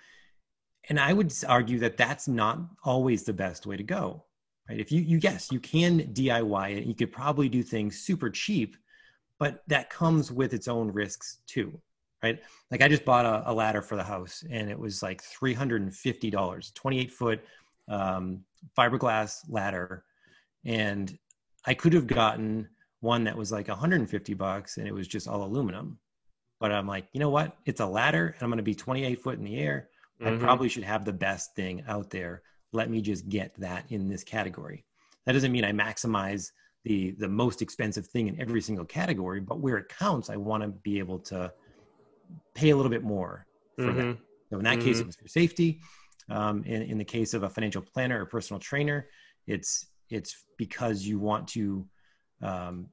[0.89, 4.23] And I would argue that that's not always the best way to go,
[4.67, 4.79] right?
[4.79, 6.85] If you, you yes, you can DIY it.
[6.85, 8.75] You could probably do things super cheap,
[9.39, 11.79] but that comes with its own risks too
[12.23, 12.39] right?
[12.71, 16.73] Like i just bought a, a ladder for the house and it was like $350
[16.73, 17.41] 28 foot
[17.87, 18.43] um,
[18.77, 20.03] fiberglass ladder.
[20.65, 21.17] And
[21.65, 22.67] i could have gotten
[23.01, 25.97] one that was like 150 bucks and it was just all aluminum.
[26.59, 27.57] But i'm like you know what?
[27.65, 29.89] It's a ladder and i'm going to be 28 foot in the air.
[30.21, 30.35] Mm-hmm.
[30.35, 32.41] i probably should have the best thing out there.
[32.71, 34.85] Let me just get that in this category.
[35.25, 36.51] That doesn't mean i maximize
[36.83, 40.63] the the most expensive thing in every single category but where it counts i want
[40.63, 41.51] to be able to
[42.55, 44.09] pay a little bit more for mm-hmm.
[44.09, 44.17] that
[44.49, 44.87] So in that mm-hmm.
[44.87, 45.81] case, it was for safety.
[46.29, 49.07] Um, in, in the case of a financial planner or personal trainer,
[49.47, 51.87] it's it's because you want to
[52.41, 52.87] um,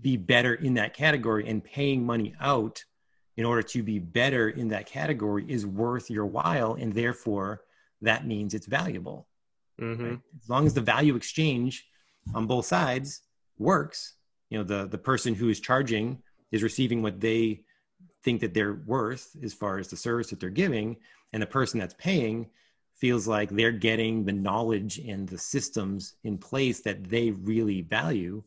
[0.00, 2.82] be better in that category and paying money out
[3.36, 7.62] in order to be better in that category is worth your while and therefore
[8.02, 9.28] that means it's valuable
[9.80, 10.04] mm-hmm.
[10.04, 10.18] right?
[10.42, 11.86] as long as the value exchange
[12.34, 13.22] on both sides
[13.58, 14.14] works
[14.50, 17.64] you know the the person who is charging is receiving what they
[18.22, 20.96] think that they're worth as far as the service that they're giving.
[21.32, 22.48] And the person that's paying
[22.94, 28.42] feels like they're getting the knowledge and the systems in place that they really value.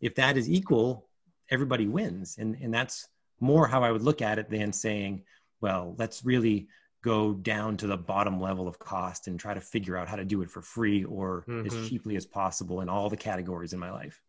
[0.00, 1.08] If that is equal
[1.50, 2.36] everybody wins.
[2.38, 3.08] And and that's
[3.40, 5.20] more how i would look at it than saying
[5.60, 6.68] well let's really
[7.02, 10.24] go down to the bottom level of cost and try to figure out how to
[10.24, 11.66] do it for free or mm-hmm.
[11.66, 14.22] as cheaply as possible in all the categories in my life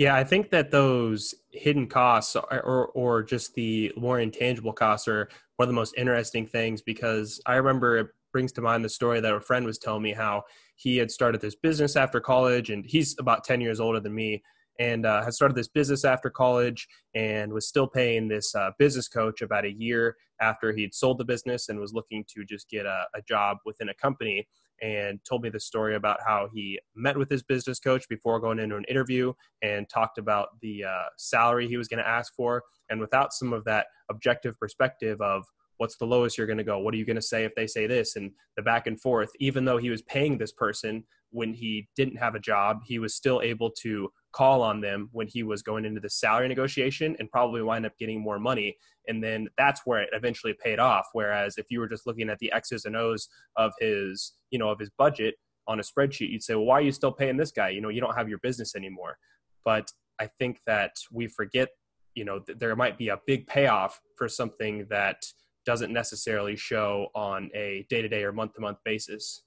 [0.00, 5.06] yeah, I think that those hidden costs or, or, or just the more intangible costs
[5.06, 8.88] are one of the most interesting things because I remember it brings to mind the
[8.88, 10.44] story that a friend was telling me how
[10.76, 14.42] he had started this business after college and he's about 10 years older than me
[14.78, 19.06] and uh, had started this business after college and was still paying this uh, business
[19.06, 22.86] coach about a year after he'd sold the business and was looking to just get
[22.86, 24.48] a, a job within a company
[24.82, 28.58] and told me the story about how he met with his business coach before going
[28.58, 32.62] into an interview and talked about the uh, salary he was going to ask for.
[32.88, 35.44] And without some of that objective perspective of
[35.76, 37.66] what's the lowest you're going to go, what are you going to say if they
[37.66, 41.54] say this, and the back and forth, even though he was paying this person when
[41.54, 45.42] he didn't have a job, he was still able to call on them when he
[45.42, 48.76] was going into the salary negotiation and probably wind up getting more money.
[49.08, 51.08] And then that's where it eventually paid off.
[51.12, 54.68] Whereas if you were just looking at the X's and O's of his, you know,
[54.68, 55.34] of his budget
[55.66, 57.70] on a spreadsheet, you'd say, well, why are you still paying this guy?
[57.70, 59.16] You know, you don't have your business anymore.
[59.64, 59.90] But
[60.20, 61.68] I think that we forget,
[62.14, 65.24] you know, that there might be a big payoff for something that
[65.66, 69.42] doesn't necessarily show on a day to day or month to month basis.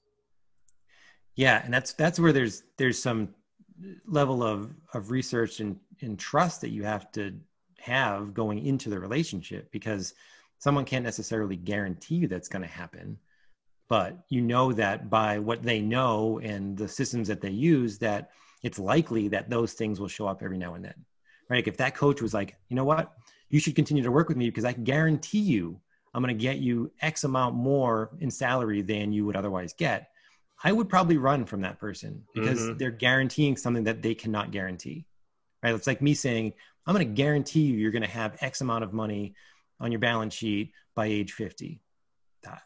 [1.36, 3.30] Yeah, and that's that's where there's there's some
[4.06, 7.34] level of of research and, and trust that you have to
[7.80, 10.13] have going into the relationship because
[10.60, 13.17] someone can't necessarily guarantee you that's going to happen.
[13.89, 18.32] But you know that by what they know and the systems that they use that
[18.62, 20.93] it's likely that those things will show up every now and then.
[21.50, 21.58] Right?
[21.58, 23.13] Like if that coach was like you know what?
[23.50, 25.80] You should continue to work with me because i guarantee you
[26.13, 30.10] i'm going to get you x amount more in salary than you would otherwise get
[30.63, 32.78] I would probably run from that person because mm-hmm.
[32.78, 35.06] they're guaranteeing something that they cannot guarantee.
[35.62, 35.74] Right?
[35.74, 36.54] It's like me saying,
[36.86, 39.36] I'm going to guarantee you you're going to have X amount of money
[39.80, 41.82] on your balance sheet by age 50.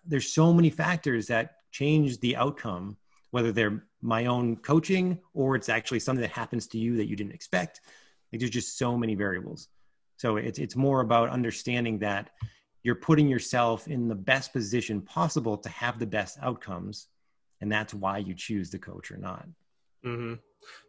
[0.05, 2.97] There's so many factors that change the outcome,
[3.31, 7.15] whether they're my own coaching or it's actually something that happens to you that you
[7.15, 7.81] didn't expect.
[8.31, 9.69] Like there's just so many variables.
[10.17, 12.31] So it's it's more about understanding that
[12.83, 17.07] you're putting yourself in the best position possible to have the best outcomes
[17.61, 19.45] and that's why you choose the coach or not.
[20.05, 20.35] Mm-hmm.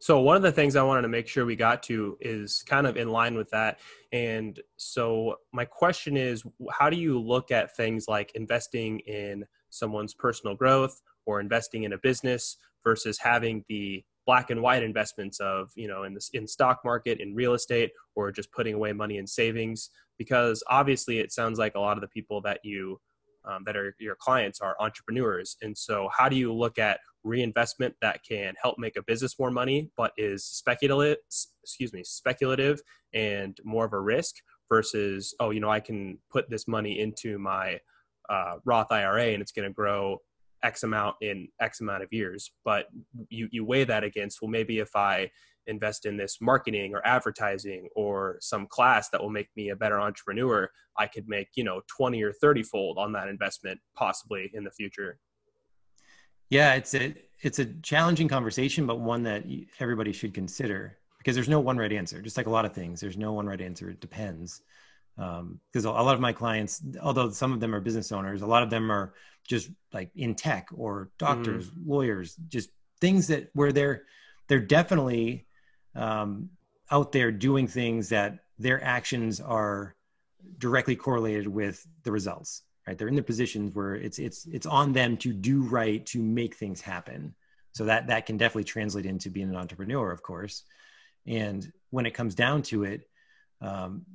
[0.00, 2.86] so one of the things i wanted to make sure we got to is kind
[2.86, 3.80] of in line with that.
[4.12, 10.14] And so my question is how do you look at things like investing in someone's
[10.14, 15.70] personal growth or investing in a business versus having the black and white investments of
[15.74, 19.16] you know in this in stock market in real estate or just putting away money
[19.16, 19.90] in savings?
[20.18, 23.00] Because obviously it sounds like a lot of the people that you
[23.48, 25.56] um, that are your clients are entrepreneurs.
[25.62, 29.50] And so, how do you look at reinvestment that can help make a business more
[29.50, 31.18] money, but is speculative?
[31.62, 32.80] Excuse me, speculative
[33.14, 34.36] and more of a risk
[34.68, 37.80] versus, oh, you know, I can put this money into my
[38.28, 40.18] uh, Roth IRA and it's going to grow
[40.62, 42.50] X amount in X amount of years.
[42.64, 42.86] But
[43.30, 45.30] you you weigh that against, well, maybe if I
[45.68, 50.00] invest in this marketing or advertising or some class that will make me a better
[50.00, 54.64] entrepreneur i could make you know 20 or 30 fold on that investment possibly in
[54.64, 55.18] the future
[56.50, 59.44] yeah it's a it's a challenging conversation but one that
[59.78, 63.00] everybody should consider because there's no one right answer just like a lot of things
[63.00, 64.62] there's no one right answer it depends
[65.16, 68.46] because um, a lot of my clients although some of them are business owners a
[68.46, 69.14] lot of them are
[69.46, 71.74] just like in tech or doctors mm.
[71.86, 74.02] lawyers just things that where they're
[74.48, 75.46] they're definitely
[75.94, 76.50] um,
[76.90, 79.94] out there doing things that their actions are
[80.58, 82.96] directly correlated with the results right?
[82.96, 86.54] They're in the positions where it's it's it's on them to do right to make
[86.54, 87.34] things happen.
[87.72, 90.64] So that that can definitely translate into being an entrepreneur of course.
[91.26, 93.06] And when it comes down to it
[93.60, 94.06] um,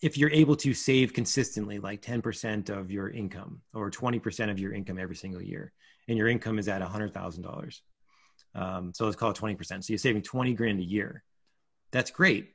[0.00, 4.72] if you're able to save consistently like 10% of your income or 20% of your
[4.72, 5.72] income every single year
[6.08, 7.80] and your income is at $100000
[8.54, 9.66] um, so let's call it 20%.
[9.66, 11.22] So you're saving 20 grand a year.
[11.90, 12.54] That's great.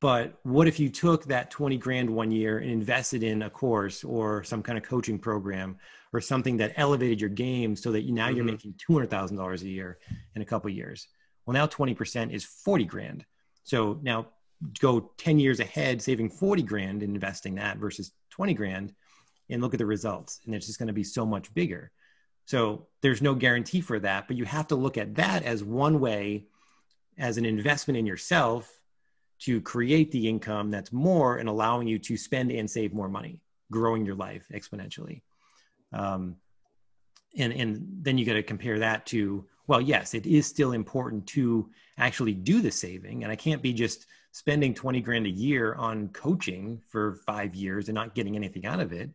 [0.00, 4.02] but what if you took that 20 grand one year and invested in a course
[4.02, 5.76] or some kind of coaching program
[6.12, 8.36] or something that elevated your game so that you, now mm-hmm.
[8.36, 9.98] you're making $200,000 a year
[10.34, 11.06] in a couple years?
[11.46, 13.24] Well, now 20% is 40 grand.
[13.62, 14.28] So now
[14.80, 18.92] go 10 years ahead, saving 40 grand and investing that versus 20 grand
[19.50, 20.40] and look at the results.
[20.46, 21.90] And it's just going to be so much bigger.
[22.52, 26.00] So there's no guarantee for that, but you have to look at that as one
[26.00, 26.44] way
[27.16, 28.70] as an investment in yourself
[29.38, 33.40] to create the income that's more and allowing you to spend and save more money,
[33.70, 35.22] growing your life exponentially.
[35.94, 36.36] Um,
[37.38, 41.26] and, and then you got to compare that to, well, yes, it is still important
[41.28, 43.22] to actually do the saving.
[43.22, 47.88] And I can't be just spending 20 grand a year on coaching for five years
[47.88, 49.08] and not getting anything out of it.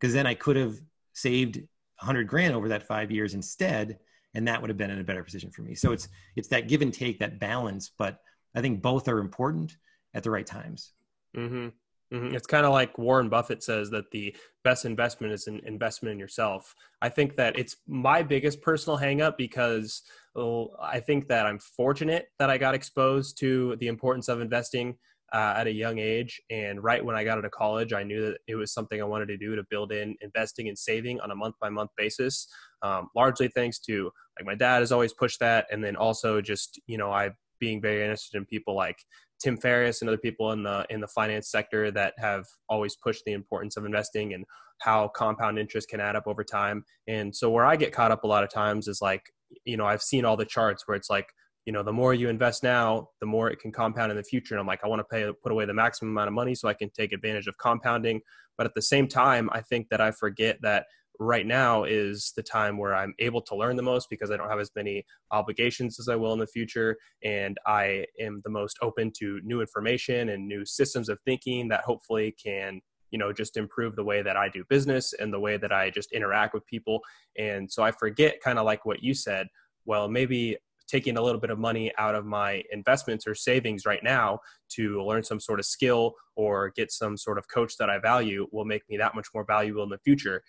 [0.00, 0.74] Because then I could have
[1.12, 1.60] saved
[2.00, 3.98] 100 grand over that five years instead
[4.34, 6.68] and that would have been in a better position for me so it's it's that
[6.68, 8.20] give and take that balance but
[8.54, 9.76] i think both are important
[10.14, 10.92] at the right times
[11.36, 11.68] mm-hmm.
[12.12, 12.34] Mm-hmm.
[12.34, 16.18] It's kind of like Warren Buffett says that the best investment is an investment in
[16.18, 16.74] yourself.
[17.02, 20.02] I think that it's my biggest personal hangup because
[20.34, 24.96] well, I think that I'm fortunate that I got exposed to the importance of investing
[25.34, 26.40] uh, at a young age.
[26.48, 29.04] And right when I got out of college, I knew that it was something I
[29.04, 32.46] wanted to do to build in investing and saving on a month by month basis.
[32.82, 36.80] Um, largely thanks to like my dad has always pushed that, and then also just
[36.86, 38.98] you know I being very interested in people like
[39.42, 43.24] Tim Ferriss and other people in the in the finance sector that have always pushed
[43.26, 44.44] the importance of investing and
[44.80, 46.84] how compound interest can add up over time.
[47.08, 49.22] And so where I get caught up a lot of times is like
[49.64, 51.26] you know I've seen all the charts where it's like
[51.64, 54.54] you know the more you invest now the more it can compound in the future.
[54.54, 56.68] And i'm like i want to pay put away the maximum amount of money so
[56.68, 58.20] i can take advantage of compounding.
[58.56, 60.86] But at the same time i think that i forget that
[61.20, 64.50] right now is the time where i'm able to learn the most because i don't
[64.50, 66.96] have as many obligations as i will in the future.
[67.22, 71.84] And i am the most open to new information and new systems of thinking that
[71.84, 75.56] hopefully can you know just improve the way that i do business and the way
[75.56, 77.00] that i just interact with people.
[77.38, 79.46] And so i forget kind of like what you said.
[79.86, 84.02] Well maybe taking a little bit of money out of my investments or savings right
[84.02, 84.38] now
[84.70, 88.46] to learn some sort of skill or get some sort of coach that I value
[88.52, 90.42] will make me that much more valuable in the future.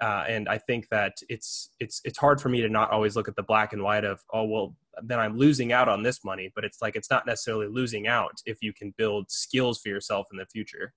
[0.00, 3.28] Uh, and I think that it's it's it's hard for me to not always look
[3.28, 6.50] at the black and white of oh well then I'm losing out on this money,
[6.54, 10.26] but it's like it's not necessarily losing out if you can build skills for yourself
[10.32, 10.92] in the future.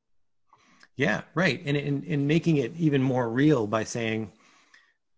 [0.95, 4.31] Yeah, right, and and, and making it even more real by saying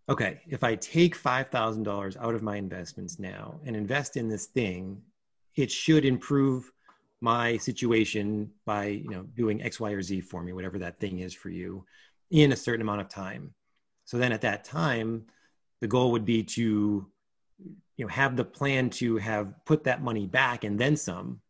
[0.09, 5.01] okay, if I take $5,000 out of my investments now and invest in this thing,
[5.55, 6.71] it should improve
[7.19, 11.19] my situation by, you know, doing X, Y, or Z for me, whatever that thing
[11.19, 11.83] is for you
[12.31, 13.53] in a certain amount of time.
[14.05, 15.25] So then at that time,
[15.81, 17.07] the goal would be to,
[17.97, 21.41] you know, have the plan to have put that money back and then some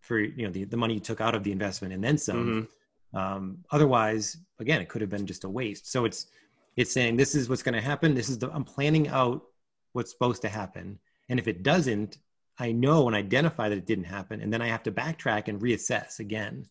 [0.00, 2.68] for, you know, the, the money you took out of the investment and then some.
[3.12, 3.18] Mm-hmm.
[3.18, 5.90] Um, otherwise, again, it could have been just a waste.
[5.90, 6.26] So it's,
[6.76, 8.14] it's saying this is what's going to happen.
[8.14, 9.42] This is the i'm planning out
[9.92, 10.98] what's supposed to happen.
[11.28, 12.18] And if it doesn't
[12.58, 15.60] i know and identify that it didn't happen and then i have to backtrack and
[15.60, 16.66] reassess again.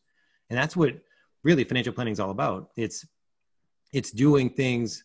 [0.49, 1.01] And that's what
[1.43, 2.71] really financial planning is all about.
[2.75, 3.05] It's
[3.91, 5.03] it's doing things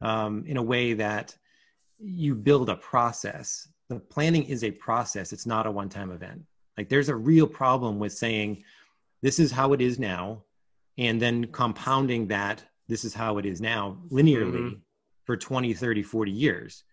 [0.00, 1.36] um, in a way that
[1.98, 3.68] you build a process.
[3.88, 5.32] The planning is a process.
[5.32, 6.42] It's not a one-time event.
[6.78, 8.64] Like there's a real problem with saying
[9.20, 10.42] this is how it is now
[10.96, 14.78] and then compounding that this is how it is now linearly mm-hmm.
[15.24, 16.84] for 20 30 40 years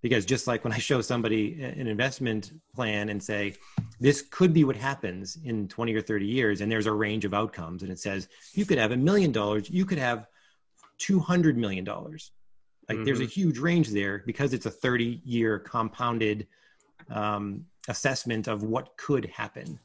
[0.00, 3.54] because just like when i show somebody an investment plan and say
[3.98, 7.34] this could be what happens in 20 or 30 years and there's a range of
[7.34, 10.26] outcomes and it says you could have a million dollars you could have
[10.98, 12.32] 200 million dollars
[12.88, 13.04] like mm-hmm.
[13.04, 16.46] there's a huge range there because it's a 30 year compounded
[17.10, 19.78] um, assessment of what could happen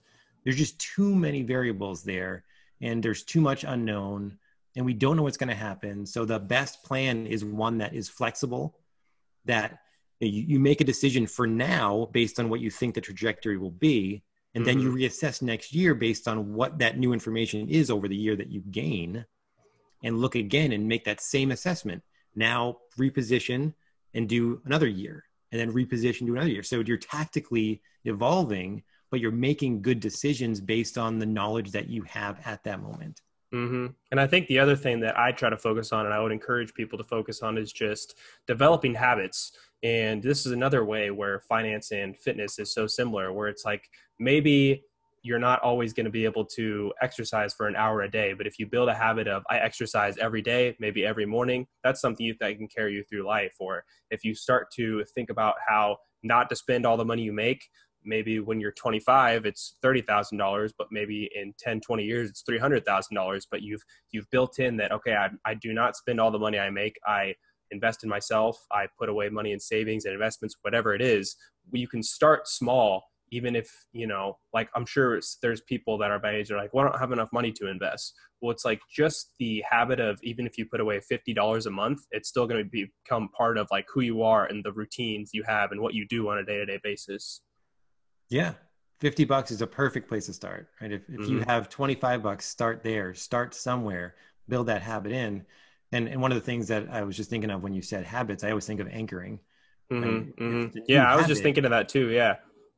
[0.43, 2.43] there's just too many variables there
[2.81, 4.37] and there's too much unknown
[4.75, 6.05] and we don't know what's going to happen.
[6.05, 8.77] So the best plan is one that is flexible,
[9.45, 9.79] that
[10.19, 13.71] you, you, make a decision for now based on what you think the trajectory will
[13.71, 14.65] be, and mm-hmm.
[14.65, 14.97] then you mm-hmm.
[14.97, 18.61] reassess next year based on what that new information is over the year that you
[18.71, 19.25] gain,
[20.03, 22.03] and look again and make that same assessment.
[22.35, 23.73] Now reposition
[24.13, 26.63] and do another year, and then reposition do another year.
[26.63, 32.03] So you're tactically evolving, but you're making good decisions based on the knowledge that you
[32.03, 33.21] have at that moment.
[33.55, 33.87] Mm-hmm.
[34.11, 36.33] And I think the other thing that I try to focus on, and I would
[36.33, 38.15] encourage people to focus on, is just
[38.47, 39.53] developing habits.
[39.81, 43.89] And this is another way where finance and fitness is so similar, where it's like
[44.19, 44.83] maybe
[45.23, 48.45] you're not always going to be able to exercise for an hour a day, but
[48.45, 52.35] if you build a habit of I exercise every day, maybe every morning, that's something
[52.39, 53.55] that can carry you through life.
[53.57, 57.33] Or if you start to think about how not to spend all the money you
[57.33, 57.69] make,
[58.05, 63.61] maybe when you're 25 it's $30000 but maybe in 10 20 years it's $300000 but
[63.61, 63.81] you've
[64.11, 66.97] you've built in that okay I, I do not spend all the money i make.
[67.05, 67.35] I
[67.71, 68.63] invest in myself.
[68.71, 71.35] I put away money in savings and investments whatever it is.
[71.71, 76.19] You can start small even if you know like i'm sure there's people that are
[76.21, 78.13] my age are like well i don't have enough money to invest.
[78.41, 82.01] Well it's like just the habit of even if you put away $50 a month
[82.11, 85.43] it's still going to become part of like who you are and the routines you
[85.43, 87.41] have and what you do on a day-to-day basis
[88.29, 88.53] yeah
[88.99, 91.31] 50 bucks is a perfect place to start right if, if mm-hmm.
[91.31, 94.15] you have 25 bucks start there start somewhere
[94.47, 95.45] build that habit in
[95.91, 98.05] and and one of the things that i was just thinking of when you said
[98.05, 99.39] habits i always think of anchoring
[99.91, 100.43] mm-hmm.
[100.43, 100.79] mm-hmm.
[100.87, 102.35] yeah i was just thinking of that too yeah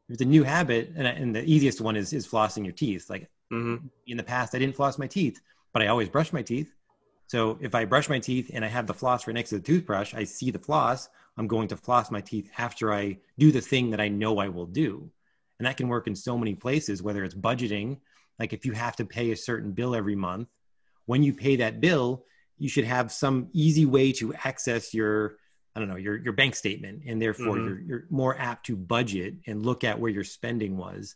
[0.10, 3.30] it's a new habit and, and the easiest one is is flossing your teeth like
[3.52, 3.86] mm-hmm.
[4.08, 5.40] in the past i didn't floss my teeth
[5.74, 6.74] but i always brush my teeth
[7.28, 9.64] so if i brush my teeth and i have the floss right next to the
[9.64, 13.62] toothbrush i see the floss i'm going to floss my teeth after i do the
[13.62, 15.10] thing that i know i will do
[15.60, 17.98] and that can work in so many places whether it's budgeting
[18.40, 20.48] like if you have to pay a certain bill every month
[21.06, 22.24] when you pay that bill
[22.58, 25.38] you should have some easy way to access your
[25.76, 27.68] I don't know your your bank statement, and therefore mm-hmm.
[27.68, 31.16] you're you're more apt to budget and look at where your spending was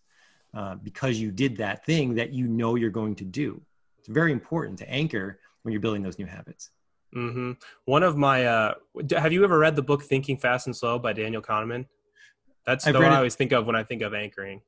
[0.53, 3.59] uh, because you did that thing that you know you're going to do.
[3.97, 6.69] It's very important to anchor when you're building those new habits.
[7.15, 7.53] Mm-hmm.
[7.85, 8.73] One of my, uh,
[9.11, 11.85] have you ever read the book Thinking Fast and Slow by Daniel Kahneman?
[12.65, 14.61] That's the one I always think of when I think of anchoring.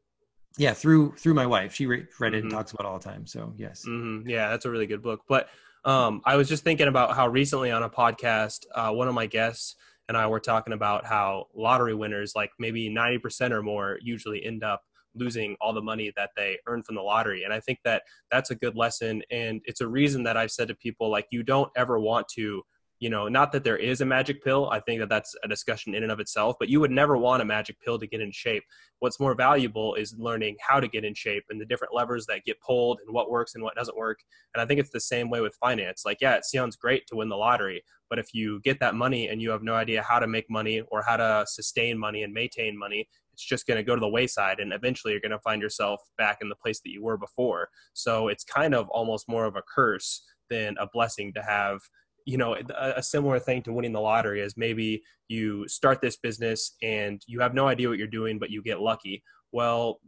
[0.58, 2.46] Yeah, through through my wife, she re- read it mm-hmm.
[2.48, 3.26] and talks about it all the time.
[3.26, 4.28] So yes, mm-hmm.
[4.28, 5.22] yeah, that's a really good book.
[5.28, 5.50] But
[5.86, 9.26] um, I was just thinking about how recently on a podcast, uh, one of my
[9.26, 9.76] guests
[10.08, 14.64] and I were talking about how lottery winners, like maybe 90% or more, usually end
[14.64, 14.82] up
[15.16, 17.44] losing all the money that they earn from the lottery.
[17.44, 19.22] And I think that that's a good lesson.
[19.32, 22.64] And it's a reason that I've said to people, like, you don't ever want to
[23.04, 25.94] you know not that there is a magic pill i think that that's a discussion
[25.94, 28.32] in and of itself but you would never want a magic pill to get in
[28.32, 28.64] shape.
[29.00, 32.46] What's more valuable is learning how to get in shape and the different levers that
[32.46, 34.20] get pulled and what works and what doesn't work.
[34.54, 36.04] And i think it's the same way with finance.
[36.06, 39.28] Like yeah it sounds great to win the lottery but if you get that money
[39.28, 42.34] and you have no idea how to make money or how to sustain money and
[42.34, 45.40] maintain money it's just going to go to the wayside and eventually you're going to
[45.40, 47.68] find yourself back in the place that you were before.
[47.94, 51.80] So it's kind of almost more of a curse than a blessing to have
[52.26, 56.18] you know a, a, similar thing to winning the lottery is maybe you start this
[56.18, 59.24] business and you have no idea what you're doing but you get lucky.
[59.52, 60.00] Well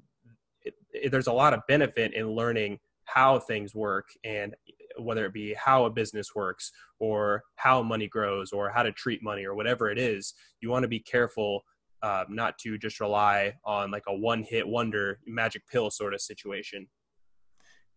[0.61, 4.55] it, it, there's a lot of benefit in learning how things work and
[4.97, 9.21] whether it be how a business works or how money grows or how to treat
[9.21, 11.63] money or whatever it is you want to be careful
[12.01, 16.21] uh, not to just rely on like a one hit wonder magic pill sort of
[16.21, 16.87] situation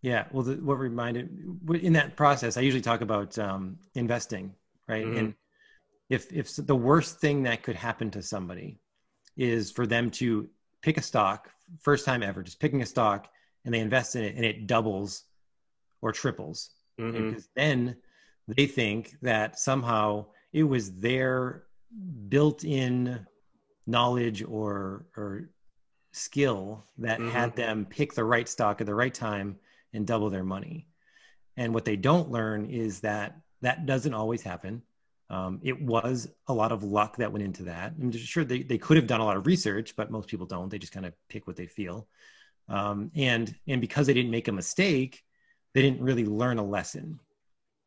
[0.03, 0.25] yeah.
[0.31, 1.29] Well, the, what reminded
[1.81, 4.55] in that process, I usually talk about um, investing,
[4.87, 5.05] right?
[5.05, 5.19] Mm-hmm.
[5.19, 5.35] And
[6.09, 8.79] if if the worst thing that could happen to somebody
[9.37, 10.49] is for them to
[10.83, 13.29] pick a stock, first time ever, just picking a stock,
[13.65, 15.25] and they invest in it, and it doubles
[16.01, 17.31] or triples, mm-hmm.
[17.31, 17.97] because then
[18.47, 21.65] they think that somehow it was their
[22.29, 23.27] built-in
[23.87, 25.51] knowledge or or
[26.13, 27.31] skill that mm-hmm.
[27.31, 29.57] had them pick the right stock at the right time
[29.93, 30.87] and double their money.
[31.57, 34.83] And what they don't learn is that that doesn't always happen.
[35.31, 37.93] Um, it was a lot of luck that went into that.
[38.01, 40.71] I'm sure they, they could have done a lot of research, but most people don't.
[40.71, 42.09] They just kind of pick what they feel.
[42.69, 45.23] Um, and and because they didn't make a mistake,
[45.75, 47.19] they didn't really learn a lesson.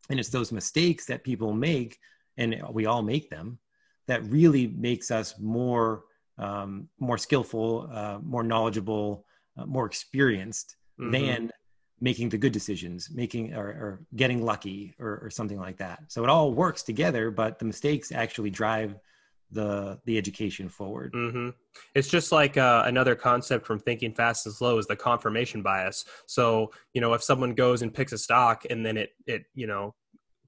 [0.09, 1.97] And it's those mistakes that people make,
[2.37, 3.59] and we all make them,
[4.07, 6.03] that really makes us more
[6.37, 9.25] um, more skillful, uh, more knowledgeable,
[9.57, 11.11] uh, more experienced mm-hmm.
[11.11, 11.51] than
[12.01, 15.99] making the good decisions, making or, or getting lucky or, or, something like that.
[16.07, 18.95] So it all works together, but the mistakes actually drive
[19.51, 21.13] the the education forward.
[21.13, 21.49] Mm-hmm.
[21.93, 26.05] It's just like uh, another concept from thinking fast and slow is the confirmation bias.
[26.25, 29.67] So you know, if someone goes and picks a stock and then it it you
[29.67, 29.93] know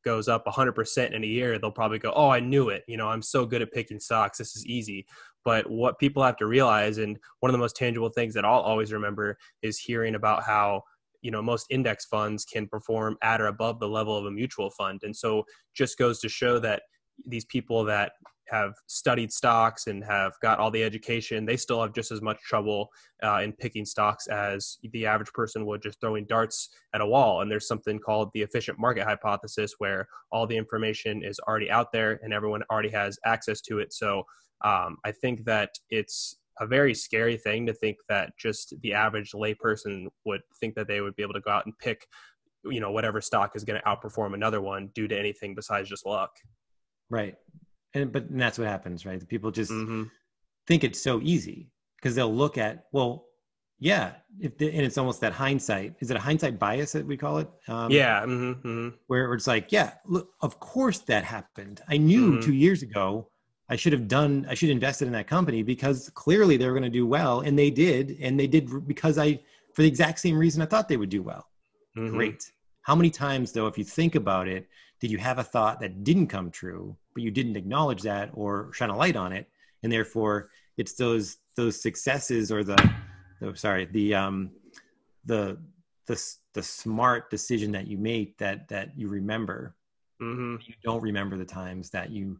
[0.03, 2.83] goes up 100% in a year, they'll probably go, "Oh, I knew it.
[2.87, 4.37] You know, I'm so good at picking stocks.
[4.37, 5.05] This is easy."
[5.45, 8.61] But what people have to realize, and one of the most tangible things that I'll
[8.61, 10.83] always remember, is hearing about how
[11.23, 14.69] you know most index funds can perform at or above the level of a mutual
[14.69, 15.01] fund.
[15.03, 16.83] And so just goes to show that
[17.25, 18.11] these people that
[18.49, 22.37] have studied stocks and have got all the education they still have just as much
[22.41, 22.89] trouble
[23.23, 27.41] uh, in picking stocks as the average person would just throwing darts at a wall.
[27.41, 31.91] And there's something called the efficient market hypothesis where all the information is already out
[31.93, 33.93] there and everyone already has access to it.
[33.93, 34.23] So
[34.63, 39.31] um, i think that it's a very scary thing to think that just the average
[39.31, 42.07] layperson would think that they would be able to go out and pick
[42.65, 46.05] you know whatever stock is going to outperform another one due to anything besides just
[46.05, 46.31] luck
[47.09, 47.35] right
[47.93, 50.03] and but and that's what happens right The people just mm-hmm.
[50.67, 53.25] think it's so easy because they'll look at well
[53.79, 57.17] yeah if the, and it's almost that hindsight is it a hindsight bias that we
[57.17, 58.95] call it um, yeah mm-hmm, mm-hmm.
[59.07, 62.41] Where, it's like yeah look of course that happened i knew mm-hmm.
[62.41, 63.29] two years ago
[63.73, 66.73] i should have done i should have invested in that company because clearly they were
[66.73, 69.33] going to do well and they did and they did because i
[69.73, 71.47] for the exact same reason i thought they would do well
[71.97, 72.15] mm-hmm.
[72.15, 72.51] great
[72.83, 74.67] how many times though if you think about it
[74.99, 78.71] did you have a thought that didn't come true but you didn't acknowledge that or
[78.73, 79.49] shine a light on it
[79.81, 82.91] and therefore it's those those successes or the,
[83.41, 84.51] oh, sorry the um
[85.25, 85.57] the
[86.05, 89.75] the the smart decision that you make that that you remember
[90.21, 90.57] mm-hmm.
[90.61, 92.39] you don't remember the times that you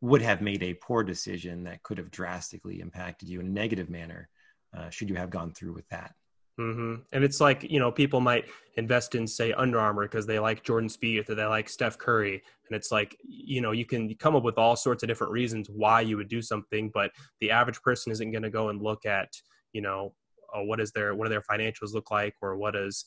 [0.00, 3.90] would have made a poor decision that could have drastically impacted you in a negative
[3.90, 4.28] manner
[4.76, 6.12] uh, should you have gone through with that
[6.58, 6.94] Mm-hmm.
[7.12, 10.64] And it's like, you know, people might invest in, say, Under Armour because they like
[10.64, 12.42] Jordan Spieth or they like Steph Curry.
[12.68, 15.68] And it's like, you know, you can come up with all sorts of different reasons
[15.68, 19.04] why you would do something, but the average person isn't going to go and look
[19.04, 19.28] at,
[19.72, 20.14] you know,
[20.54, 23.04] uh, what is their, what do their financials look like or what is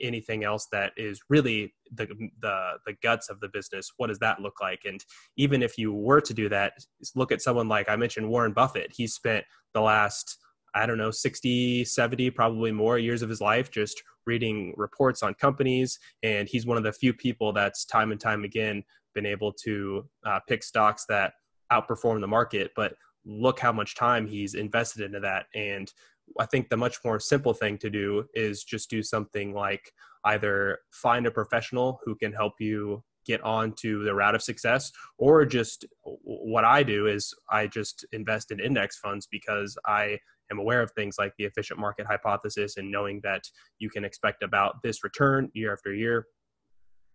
[0.00, 2.06] anything else that is really the,
[2.40, 5.04] the the guts of the business what does that look like and
[5.36, 6.72] even if you were to do that
[7.14, 9.44] look at someone like i mentioned warren buffett he spent
[9.74, 10.38] the last
[10.74, 15.34] I don't know, 60, 70, probably more years of his life just reading reports on
[15.34, 15.98] companies.
[16.22, 18.82] And he's one of the few people that's time and time again
[19.14, 21.34] been able to uh, pick stocks that
[21.70, 22.70] outperform the market.
[22.74, 22.94] But
[23.24, 25.46] look how much time he's invested into that.
[25.54, 25.92] And
[26.38, 29.92] I think the much more simple thing to do is just do something like
[30.24, 34.90] either find a professional who can help you get on to the route of success
[35.16, 40.18] or just what i do is i just invest in index funds because i
[40.52, 43.42] am aware of things like the efficient market hypothesis and knowing that
[43.80, 46.26] you can expect about this return year after year.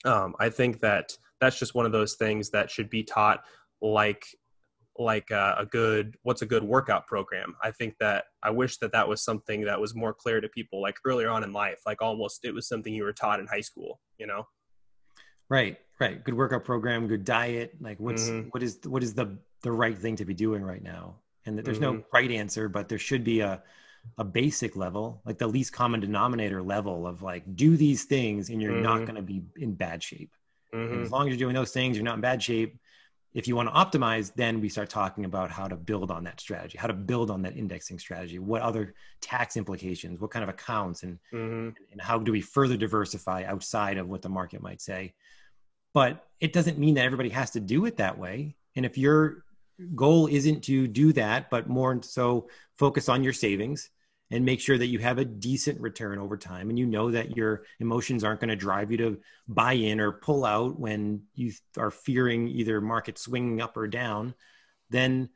[0.03, 3.41] Um, I think that that's just one of those things that should be taught
[3.81, 4.25] like
[4.99, 8.91] like a, a, good what's a good workout program i think that i wish that
[8.91, 12.01] that was something that was more clear to people like earlier on in life like
[12.01, 14.45] almost it was something you were taught in high school you know
[15.49, 18.49] right right good workout program good diet like what's mm-hmm.
[18.49, 21.79] what is what is the the right thing to be doing right now and there's
[21.79, 21.97] mm-hmm.
[21.97, 23.61] no right answer but there should be a
[24.17, 28.61] a basic level like the least common denominator level of like do these things and
[28.61, 28.83] you're mm-hmm.
[28.83, 30.31] not going to be in bad shape
[30.73, 31.01] mm-hmm.
[31.01, 32.79] as long as you're doing those things you're not in bad shape
[33.37, 36.39] if you want to optimize then we start talking about how to build on that
[36.39, 40.49] strategy how to build on that indexing strategy what other tax implications what kind of
[40.49, 41.69] accounts and mm-hmm.
[41.91, 45.13] and how do we further diversify outside of what the market might say
[45.93, 49.43] but it doesn't mean that everybody has to do it that way and if you're
[49.95, 53.89] goal isn't to do that, but more so focus on your savings
[54.29, 57.37] and make sure that you have a decent return over time and you know that
[57.37, 59.17] your emotions aren't going to drive you to
[59.47, 64.33] buy in or pull out when you are fearing either market swinging up or down
[64.89, 65.29] then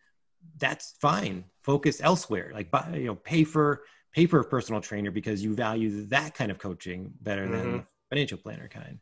[0.58, 1.46] that's fine.
[1.64, 2.52] Focus elsewhere.
[2.54, 3.84] Like you know pay for
[4.14, 7.72] pay for a personal trainer because you value that kind of coaching better mm-hmm.
[7.72, 9.00] than financial planner kind.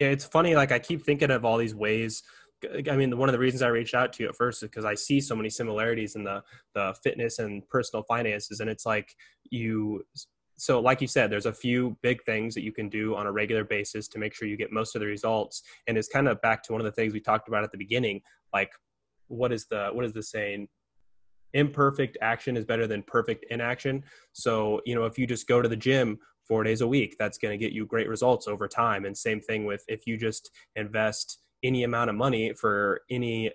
[0.00, 2.22] Yeah it's funny like i keep thinking of all these ways
[2.90, 4.84] I mean, one of the reasons I reached out to you at first is because
[4.84, 6.42] I see so many similarities in the
[6.74, 9.14] the fitness and personal finances, and it's like
[9.50, 10.04] you.
[10.58, 13.32] So, like you said, there's a few big things that you can do on a
[13.32, 16.40] regular basis to make sure you get most of the results, and it's kind of
[16.40, 18.22] back to one of the things we talked about at the beginning.
[18.54, 18.70] Like,
[19.28, 20.68] what is the what is the saying?
[21.52, 24.02] Imperfect action is better than perfect inaction.
[24.32, 27.38] So, you know, if you just go to the gym four days a week, that's
[27.38, 29.04] going to get you great results over time.
[29.04, 33.50] And same thing with if you just invest any amount of money for any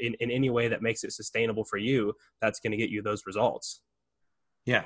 [0.00, 3.02] in, in any way that makes it sustainable for you that's going to get you
[3.02, 3.80] those results.
[4.64, 4.84] Yeah.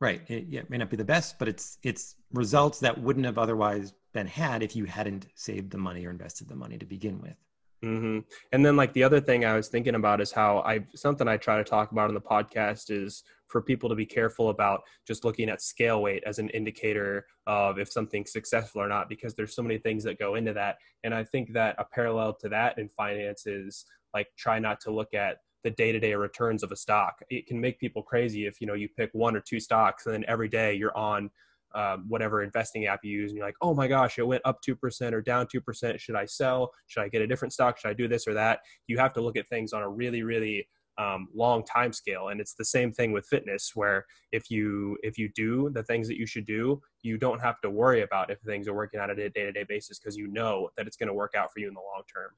[0.00, 0.22] Right.
[0.28, 3.38] It, yeah, it may not be the best but it's it's results that wouldn't have
[3.38, 7.20] otherwise been had if you hadn't saved the money or invested the money to begin
[7.20, 7.36] with.
[7.82, 8.18] Mm-hmm.
[8.52, 11.38] and then like the other thing i was thinking about is how i something i
[11.38, 15.24] try to talk about on the podcast is for people to be careful about just
[15.24, 19.54] looking at scale weight as an indicator of if something's successful or not, because there's
[19.54, 20.76] so many things that go into that.
[21.04, 23.84] And I think that a parallel to that in finance is
[24.14, 27.16] like try not to look at the day-to-day returns of a stock.
[27.28, 30.14] It can make people crazy if you know you pick one or two stocks and
[30.14, 31.30] then every day you're on
[31.74, 34.60] um, whatever investing app you use and you're like, oh my gosh, it went up
[34.62, 36.00] two percent or down two percent.
[36.00, 36.70] Should I sell?
[36.86, 37.78] Should I get a different stock?
[37.78, 38.60] Should I do this or that?
[38.86, 40.66] You have to look at things on a really, really
[40.98, 42.28] um, long time scale.
[42.28, 46.08] And it's the same thing with fitness where if you if you do the things
[46.08, 49.10] that you should do you don't have to worry about if things are working out
[49.10, 51.68] on a day-to-day basis because you know that it's going to work out for you
[51.68, 52.30] in the long term.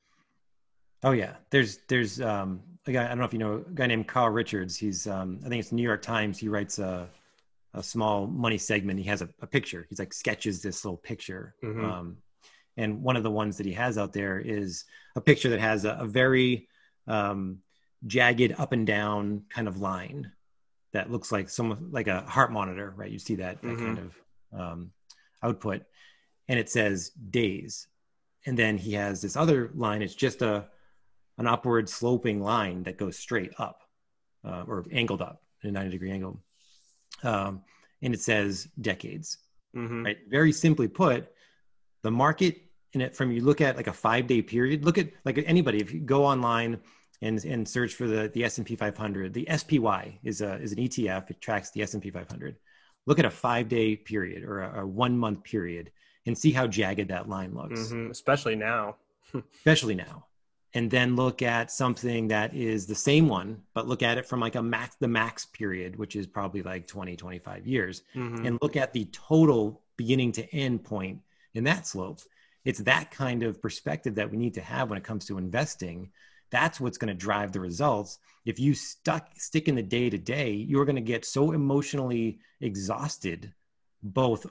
[1.02, 1.34] Oh yeah.
[1.50, 4.30] There's there's um a guy i don't know if you know a guy named carl
[4.30, 4.76] richards.
[4.76, 6.38] He's um i think it's the new york times.
[6.38, 7.08] He writes a
[7.74, 8.98] a small money segment.
[8.98, 9.86] He has a, a picture.
[9.88, 11.54] He's like sketches this little picture.
[11.64, 11.84] Mm-hmm.
[11.84, 12.16] um
[12.78, 14.84] and one of the ones that he has out there is
[15.14, 16.68] a picture that has a, a very
[17.08, 17.58] um
[18.06, 20.32] jagged up and down kind of line
[20.92, 23.10] that looks like some like a heart monitor, right?
[23.10, 23.84] You see that, that mm-hmm.
[23.84, 24.90] kind of um,
[25.42, 25.82] output,
[26.48, 27.88] and it says days,
[28.46, 30.02] and then he has this other line.
[30.02, 30.66] It's just a
[31.38, 33.82] an upward sloping line that goes straight up
[34.44, 36.42] uh, or angled up in a 90 degree angle,
[37.22, 37.62] um,
[38.02, 39.38] and it says decades.
[39.74, 40.04] Mm-hmm.
[40.04, 40.18] Right?
[40.28, 41.32] Very simply put,
[42.02, 42.60] the market
[42.92, 44.84] in it from you look at like a five day period.
[44.84, 46.78] Look at like anybody if you go online
[47.22, 49.32] and and search for the the S&P 500.
[49.32, 51.30] The SPY is a is an ETF.
[51.30, 52.56] It tracks the S&P 500.
[53.06, 55.90] Look at a 5-day period or a, a 1 month period
[56.26, 57.80] and see how jagged that line looks.
[57.80, 58.10] Mm-hmm.
[58.10, 58.96] Especially now.
[59.56, 60.26] Especially now.
[60.74, 64.40] And then look at something that is the same one, but look at it from
[64.40, 68.02] like a max the max period, which is probably like 20 25 years.
[68.14, 68.46] Mm-hmm.
[68.46, 71.20] And look at the total beginning to end point
[71.54, 72.20] in that slope.
[72.64, 76.10] It's that kind of perspective that we need to have when it comes to investing
[76.52, 80.18] that's what's going to drive the results if you stuck stick in the day to
[80.18, 83.52] day you're going to get so emotionally exhausted
[84.04, 84.46] both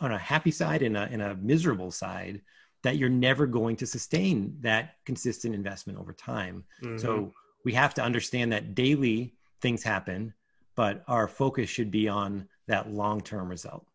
[0.00, 2.40] on a happy side and a, and a miserable side
[2.82, 6.98] that you're never going to sustain that consistent investment over time mm-hmm.
[6.98, 7.32] so
[7.64, 10.32] we have to understand that daily things happen
[10.76, 13.86] but our focus should be on that long-term result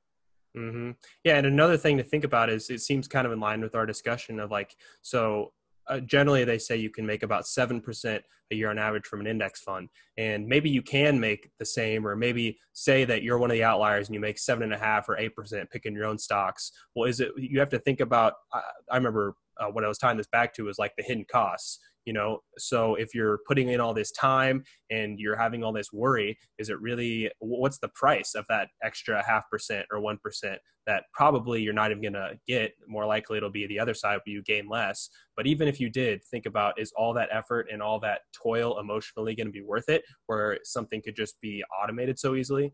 [0.55, 0.91] Mm-hmm.
[1.23, 3.75] Yeah, and another thing to think about is it seems kind of in line with
[3.75, 5.53] our discussion of like, so
[5.87, 8.21] uh, generally they say you can make about 7%
[8.51, 9.89] a year on average from an index fund.
[10.17, 13.63] And maybe you can make the same or maybe say that you're one of the
[13.63, 16.71] outliers and you make seven and a half or eight percent picking your own stocks.
[16.95, 19.97] Well is it you have to think about i, I remember uh, what i was
[19.97, 22.39] tying this back to is like the hidden costs you know?
[22.57, 26.69] So if you're putting in all this time and you're having all this worry is
[26.69, 31.61] it really what's the price of that extra half percent or one percent that probably
[31.61, 32.73] you're not even going to get?
[32.87, 35.09] More likely it'll be the other side where you gain less.
[35.35, 38.79] But even if you did think about is all that effort and all that toil
[38.79, 42.73] emotionally going to be worth it where something could just be automated so easily?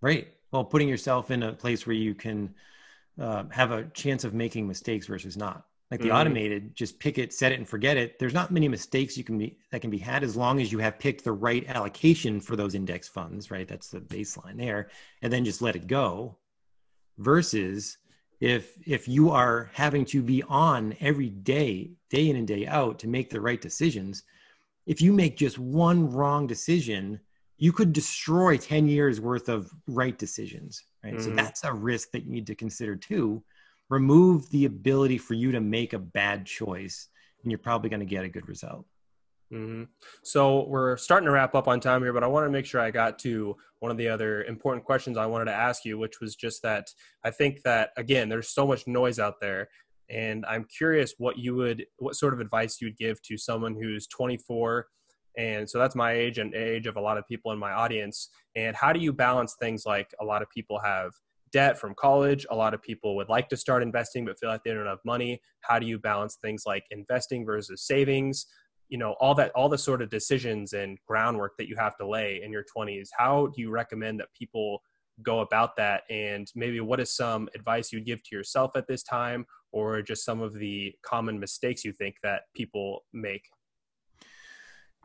[0.00, 0.28] Right.
[0.50, 2.54] Well putting yourself in a place where you can
[3.20, 6.16] uh, have a chance of making mistakes versus not like the mm-hmm.
[6.16, 8.18] automated just pick it set it and forget it.
[8.18, 10.78] There's not many mistakes you can be that can be had as long as you
[10.78, 13.68] have picked the right allocation for those index funds right?
[13.68, 14.88] That's the baseline there.
[15.20, 16.38] And then just let it go
[17.18, 17.98] versus
[18.40, 22.98] if if you are having to be on every day day in and day out
[23.00, 24.22] to make the right decisions
[24.86, 27.20] if you make just one wrong decision
[27.58, 31.14] you could destroy 10 years worth of right decisions right?
[31.14, 31.22] Mm-hmm.
[31.22, 33.42] so that's a risk that you need to consider too
[33.92, 37.08] remove the ability for you to make a bad choice
[37.42, 38.86] and you're probably going to get a good result
[39.52, 39.82] mm-hmm.
[40.22, 42.80] so we're starting to wrap up on time here but i want to make sure
[42.80, 46.20] i got to one of the other important questions i wanted to ask you which
[46.22, 46.86] was just that
[47.22, 49.68] i think that again there's so much noise out there
[50.08, 53.74] and i'm curious what you would what sort of advice you would give to someone
[53.74, 54.86] who's 24
[55.36, 58.30] and so that's my age and age of a lot of people in my audience
[58.56, 61.12] and how do you balance things like a lot of people have
[61.52, 62.46] debt from college.
[62.50, 64.98] A lot of people would like to start investing but feel like they don't have
[65.04, 65.40] money.
[65.60, 68.46] How do you balance things like investing versus savings?
[68.88, 72.06] You know, all that, all the sort of decisions and groundwork that you have to
[72.06, 73.08] lay in your 20s.
[73.16, 74.82] How do you recommend that people
[75.22, 76.02] go about that?
[76.10, 80.24] And maybe what is some advice you'd give to yourself at this time, or just
[80.24, 83.44] some of the common mistakes you think that people make?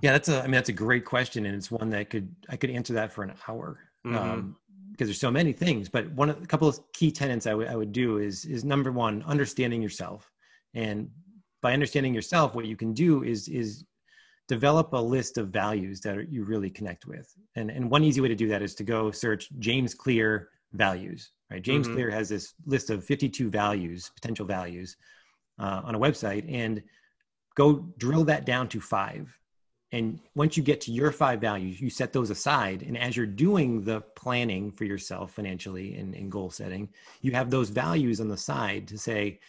[0.02, 0.40] Yeah, that's a.
[0.40, 3.12] I mean, that's a great question, and it's one that could I could answer that
[3.12, 3.80] for an hour.
[4.06, 4.18] Mm-hmm.
[4.18, 4.56] Um,
[4.98, 7.92] because there's so many things but one of a couple of key tenets I, would
[7.92, 10.32] do is is number one understanding yourself.
[10.74, 11.10] And
[11.62, 13.86] by understanding yourself what you can do is is
[14.48, 17.32] develop a list of values that you really connect with.
[17.56, 21.32] And and one easy way to do that is to go search james clear values
[21.52, 21.62] right?
[21.62, 21.96] James mm-hmm.
[21.96, 24.98] clear has this list of 52 values potential values
[25.60, 26.84] uh, on a website and
[27.56, 29.36] go drill that down to five
[29.92, 32.84] and once you get to your five values you set those aside.
[32.84, 36.90] And as you're doing the planning for yourself financially and, and goal setting
[37.22, 39.40] you have those values on the side to say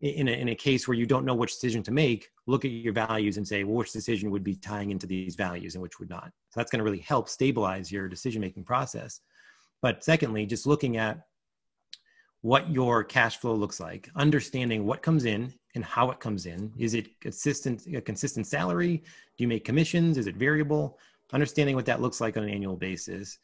[0.00, 2.72] in a, in a case where you don't know which decision to make look at
[2.72, 6.00] your values and say well, which decision would be tying into these values and which
[6.00, 6.32] would not.
[6.50, 9.20] So that's going to really help stabilize your decision making process.
[9.80, 11.26] But secondly just looking at
[12.40, 16.72] what your cash flow looks like understanding what comes in and how it comes in.
[16.76, 18.98] Is it consistent, a consistent salary?
[18.98, 20.18] Do you make commissions?
[20.18, 20.98] Is it variable?
[21.32, 23.38] Understanding what that looks like on an annual basis.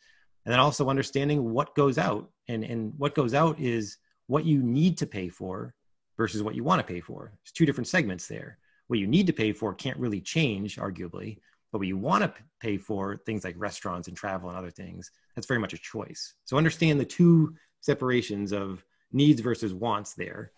[0.45, 2.31] And then also understanding what goes out.
[2.49, 5.75] And, and what goes out is what you need to pay for
[6.17, 7.33] versus what you want to pay for.
[7.43, 8.59] There's two different segments there.
[8.89, 11.39] What you need to pay for can't really change, arguably,
[11.73, 15.11] but what you want to pay for, things like restaurants and travel and other things,
[15.35, 16.35] that's very much a choice.
[16.45, 20.53] So understand the two separations of needs versus wants there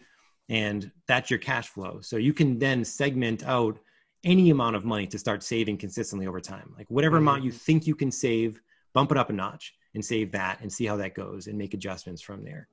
[0.50, 3.78] and that's your cash flow so you can then segment out
[4.24, 7.28] any amount of money to start saving consistently over time like whatever mm-hmm.
[7.28, 8.60] amount you think you can save
[8.92, 11.74] bump it up a notch and save that and see how that goes and make
[11.74, 12.68] adjustments from there.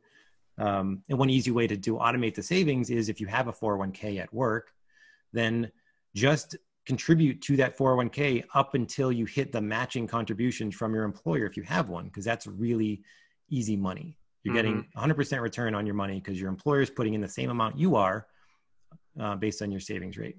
[0.57, 3.53] Um, and one easy way to do automate the savings is if you have a
[3.53, 4.71] 401k at work,
[5.33, 5.71] then
[6.15, 6.55] just
[6.85, 11.57] contribute to that 401k up until you hit the matching contributions from your employer if
[11.57, 13.01] you have one, because that's really
[13.49, 14.17] easy money.
[14.47, 14.81] You're mm-hmm.
[14.95, 17.77] getting 100% return on your money because your employer is putting in the same amount
[17.77, 18.27] you are
[19.19, 20.37] uh, based on your savings rate.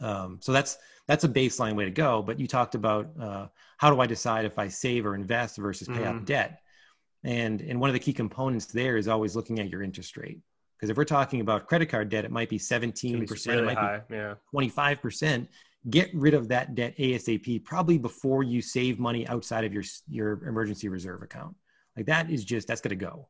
[0.00, 2.22] Um, so that's that's a baseline way to go.
[2.22, 3.46] But you talked about uh,
[3.78, 6.18] how do I decide if I save or invest versus pay mm-hmm.
[6.18, 6.60] off debt,
[7.24, 10.40] and and one of the key components there is always looking at your interest rate.
[10.76, 13.76] Because if we're talking about credit card debt, it might be 17%, really it might
[13.76, 14.00] high.
[14.08, 14.34] be yeah.
[14.54, 15.48] 25%.
[15.90, 20.46] Get rid of that debt ASAP, probably before you save money outside of your, your
[20.46, 21.56] emergency reserve account.
[21.98, 23.28] Like that is just, that's going to go.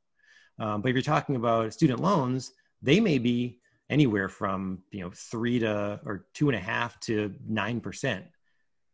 [0.59, 2.53] Um, but if you're talking about student loans,
[2.83, 3.61] they may be
[3.91, 8.25] anywhere from, you know, three to, or two and a half to 9%.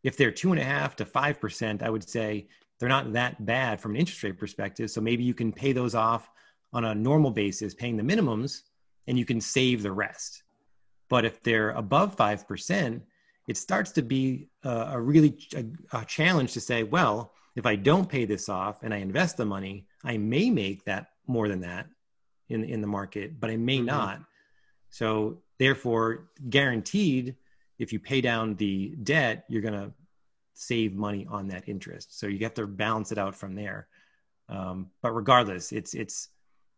[0.03, 2.47] If they're two and a half to 5%, I would say
[2.79, 4.91] they're not that bad from an interest rate perspective.
[4.91, 6.29] So maybe you can pay those off
[6.73, 8.61] on a normal basis paying the minimums
[9.07, 10.43] and you can save the rest.
[11.09, 13.01] But if they're above 5%,
[13.47, 15.65] it starts to be a, a really a,
[15.99, 19.45] a, challenge to say, well, if I don't pay this off and I invest the
[19.45, 21.87] money, I may make that more than that
[22.49, 23.87] in, in the market, but I may mm-hmm.
[23.87, 24.21] not.
[24.89, 27.35] So therefore, guaranteed,
[27.79, 29.91] if you pay down the debt, you're going to
[30.53, 32.17] save money on that interest.
[32.17, 33.87] So you have to balance it out from there.
[34.47, 36.29] Um, but regardless, it's it's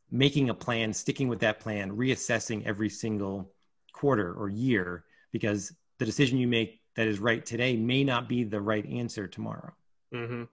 [0.10, 3.52] making a plan, sticking with that plan, reassessing every single
[3.92, 8.44] quarter or year because the decision you make that is right today may not be
[8.44, 9.74] the right answer tomorrow.
[10.14, 10.44] Mm-hmm.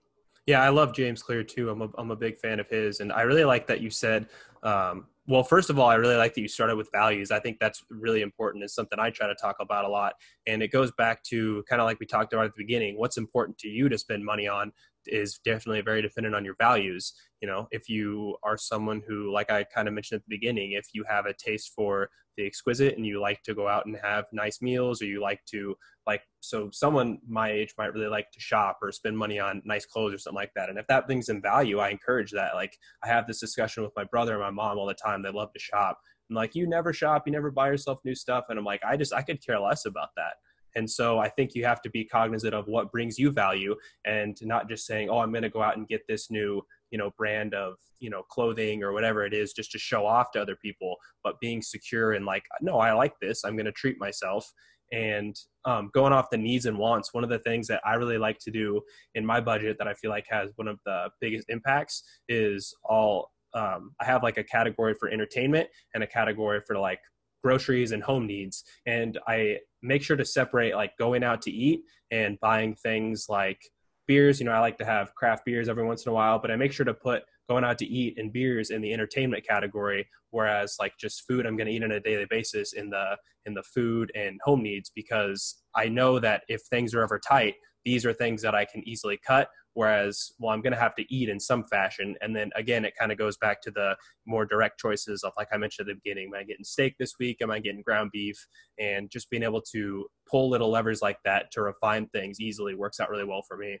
[0.45, 1.69] Yeah, I love James Clear too.
[1.69, 2.99] I'm a, I'm a big fan of his.
[2.99, 4.27] And I really like that you said,
[4.63, 7.31] um, well, first of all, I really like that you started with values.
[7.31, 8.63] I think that's really important.
[8.63, 10.13] It's something I try to talk about a lot.
[10.45, 13.17] And it goes back to kind of like we talked about at the beginning what's
[13.17, 14.71] important to you to spend money on
[15.07, 17.13] is definitely very dependent on your values.
[17.41, 20.73] You know, if you are someone who, like I kind of mentioned at the beginning,
[20.73, 23.97] if you have a taste for the exquisite and you like to go out and
[24.03, 25.75] have nice meals, or you like to
[26.05, 29.85] like, so someone my age might really like to shop or spend money on nice
[29.85, 30.69] clothes or something like that.
[30.69, 32.55] And if that brings in value, I encourage that.
[32.55, 35.21] Like, I have this discussion with my brother and my mom all the time.
[35.21, 35.99] They love to shop.
[36.29, 38.45] I'm like, you never shop, you never buy yourself new stuff.
[38.49, 40.33] And I'm like, I just, I could care less about that.
[40.75, 44.37] And so I think you have to be cognizant of what brings you value and
[44.41, 46.61] not just saying, oh, I'm going to go out and get this new,
[46.91, 50.31] you know, brand of, you know, clothing or whatever it is just to show off
[50.31, 53.43] to other people, but being secure and like, no, I like this.
[53.45, 54.51] I'm going to treat myself.
[54.91, 58.19] And um, going off the needs and wants, one of the things that I really
[58.19, 58.81] like to do
[59.15, 63.31] in my budget that I feel like has one of the biggest impacts is all
[63.55, 66.99] um, I have like a category for entertainment and a category for like
[67.45, 68.63] groceries and home needs.
[68.87, 73.61] And i make sure to separate like going out to eat and buying things like
[74.07, 74.39] beers.
[74.39, 76.55] You know i like to have craft beers every once in a while but i
[76.55, 80.77] make sure to put going out to eat and beers in the entertainment category whereas
[80.79, 83.05] like just food i'm going to eat on a daily basis in the
[83.45, 85.41] in the food and home needs because
[85.75, 89.19] i know that if things are ever tight these are things that i can easily
[89.31, 92.15] cut Whereas, well, I'm going to have to eat in some fashion.
[92.21, 93.95] And then again, it kind of goes back to the
[94.25, 97.13] more direct choices of, like I mentioned at the beginning, am I getting steak this
[97.19, 97.37] week?
[97.41, 98.37] Am I getting ground beef?
[98.79, 102.99] And just being able to pull little levers like that to refine things easily works
[102.99, 103.77] out really well for me.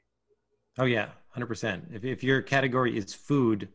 [0.77, 1.95] Oh, yeah, 100%.
[1.95, 3.69] If, if your category is food,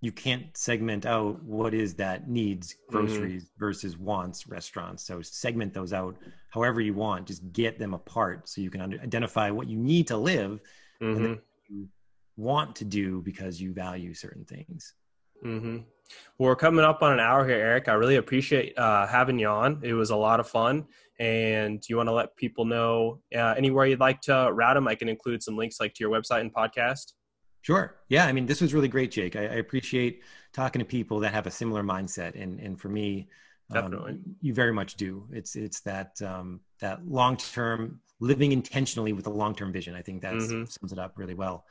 [0.00, 2.96] you can't segment out what is that needs mm-hmm.
[2.96, 3.64] groceries mm-hmm.
[3.64, 6.16] versus wants restaurants so segment those out
[6.50, 10.16] however you want just get them apart so you can identify what you need to
[10.16, 10.60] live
[11.02, 11.24] mm-hmm.
[11.24, 11.38] and
[11.68, 11.88] you
[12.36, 14.94] want to do because you value certain things.
[15.44, 15.78] Mm-hmm.
[16.38, 17.88] Well, we're coming up on an hour here, Eric.
[17.88, 19.80] I really appreciate uh, having you on.
[19.82, 20.86] It was a lot of fun.
[21.18, 24.86] And you want to let people know uh, anywhere you'd like to route them?
[24.86, 27.12] I can include some links like to your website and podcast.
[27.62, 27.96] Sure.
[28.08, 28.26] Yeah.
[28.26, 29.34] I mean, this was really great, Jake.
[29.34, 32.40] I, I appreciate talking to people that have a similar mindset.
[32.40, 33.28] And, and for me,
[33.70, 34.12] um, Definitely.
[34.12, 35.26] Um, you very much do.
[35.32, 39.94] It's, it's that, um, that long-term living intentionally with a long-term vision.
[39.94, 40.64] I think that mm-hmm.
[40.64, 41.64] sums it up really well.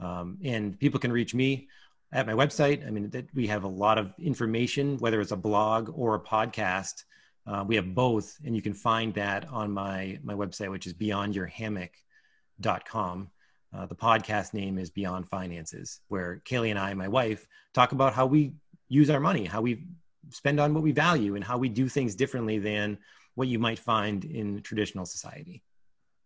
[0.00, 1.68] Um, and people can reach me
[2.12, 2.86] at my website.
[2.86, 6.20] I mean, that we have a lot of information, whether it's a blog or a
[6.20, 7.04] podcast.
[7.46, 10.94] Uh, we have both, and you can find that on my my website, which is
[10.94, 13.30] beyondyourhammock.com.
[13.76, 18.14] Uh, the podcast name is Beyond Finances, where Kaylee and I, my wife, talk about
[18.14, 18.54] how we
[18.88, 19.86] use our money, how we
[20.30, 22.98] spend on what we value, and how we do things differently than
[23.34, 25.62] what you might find in traditional society.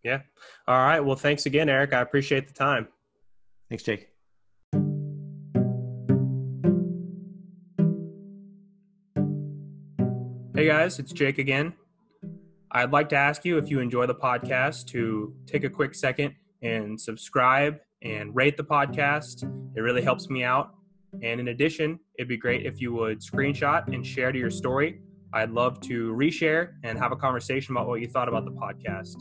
[0.02, 0.20] Yeah.
[0.66, 1.00] All right.
[1.00, 1.92] Well, thanks again, Eric.
[1.92, 2.88] I appreciate the time.
[3.68, 4.08] Thanks, Jake.
[10.54, 11.72] Hey guys, it's Jake again.
[12.72, 16.34] I'd like to ask you if you enjoy the podcast to take a quick second
[16.62, 19.44] and subscribe and rate the podcast.
[19.76, 20.74] It really helps me out.
[21.22, 25.00] And in addition, it'd be great if you would screenshot and share to your story.
[25.32, 29.14] I'd love to reshare and have a conversation about what you thought about the podcast.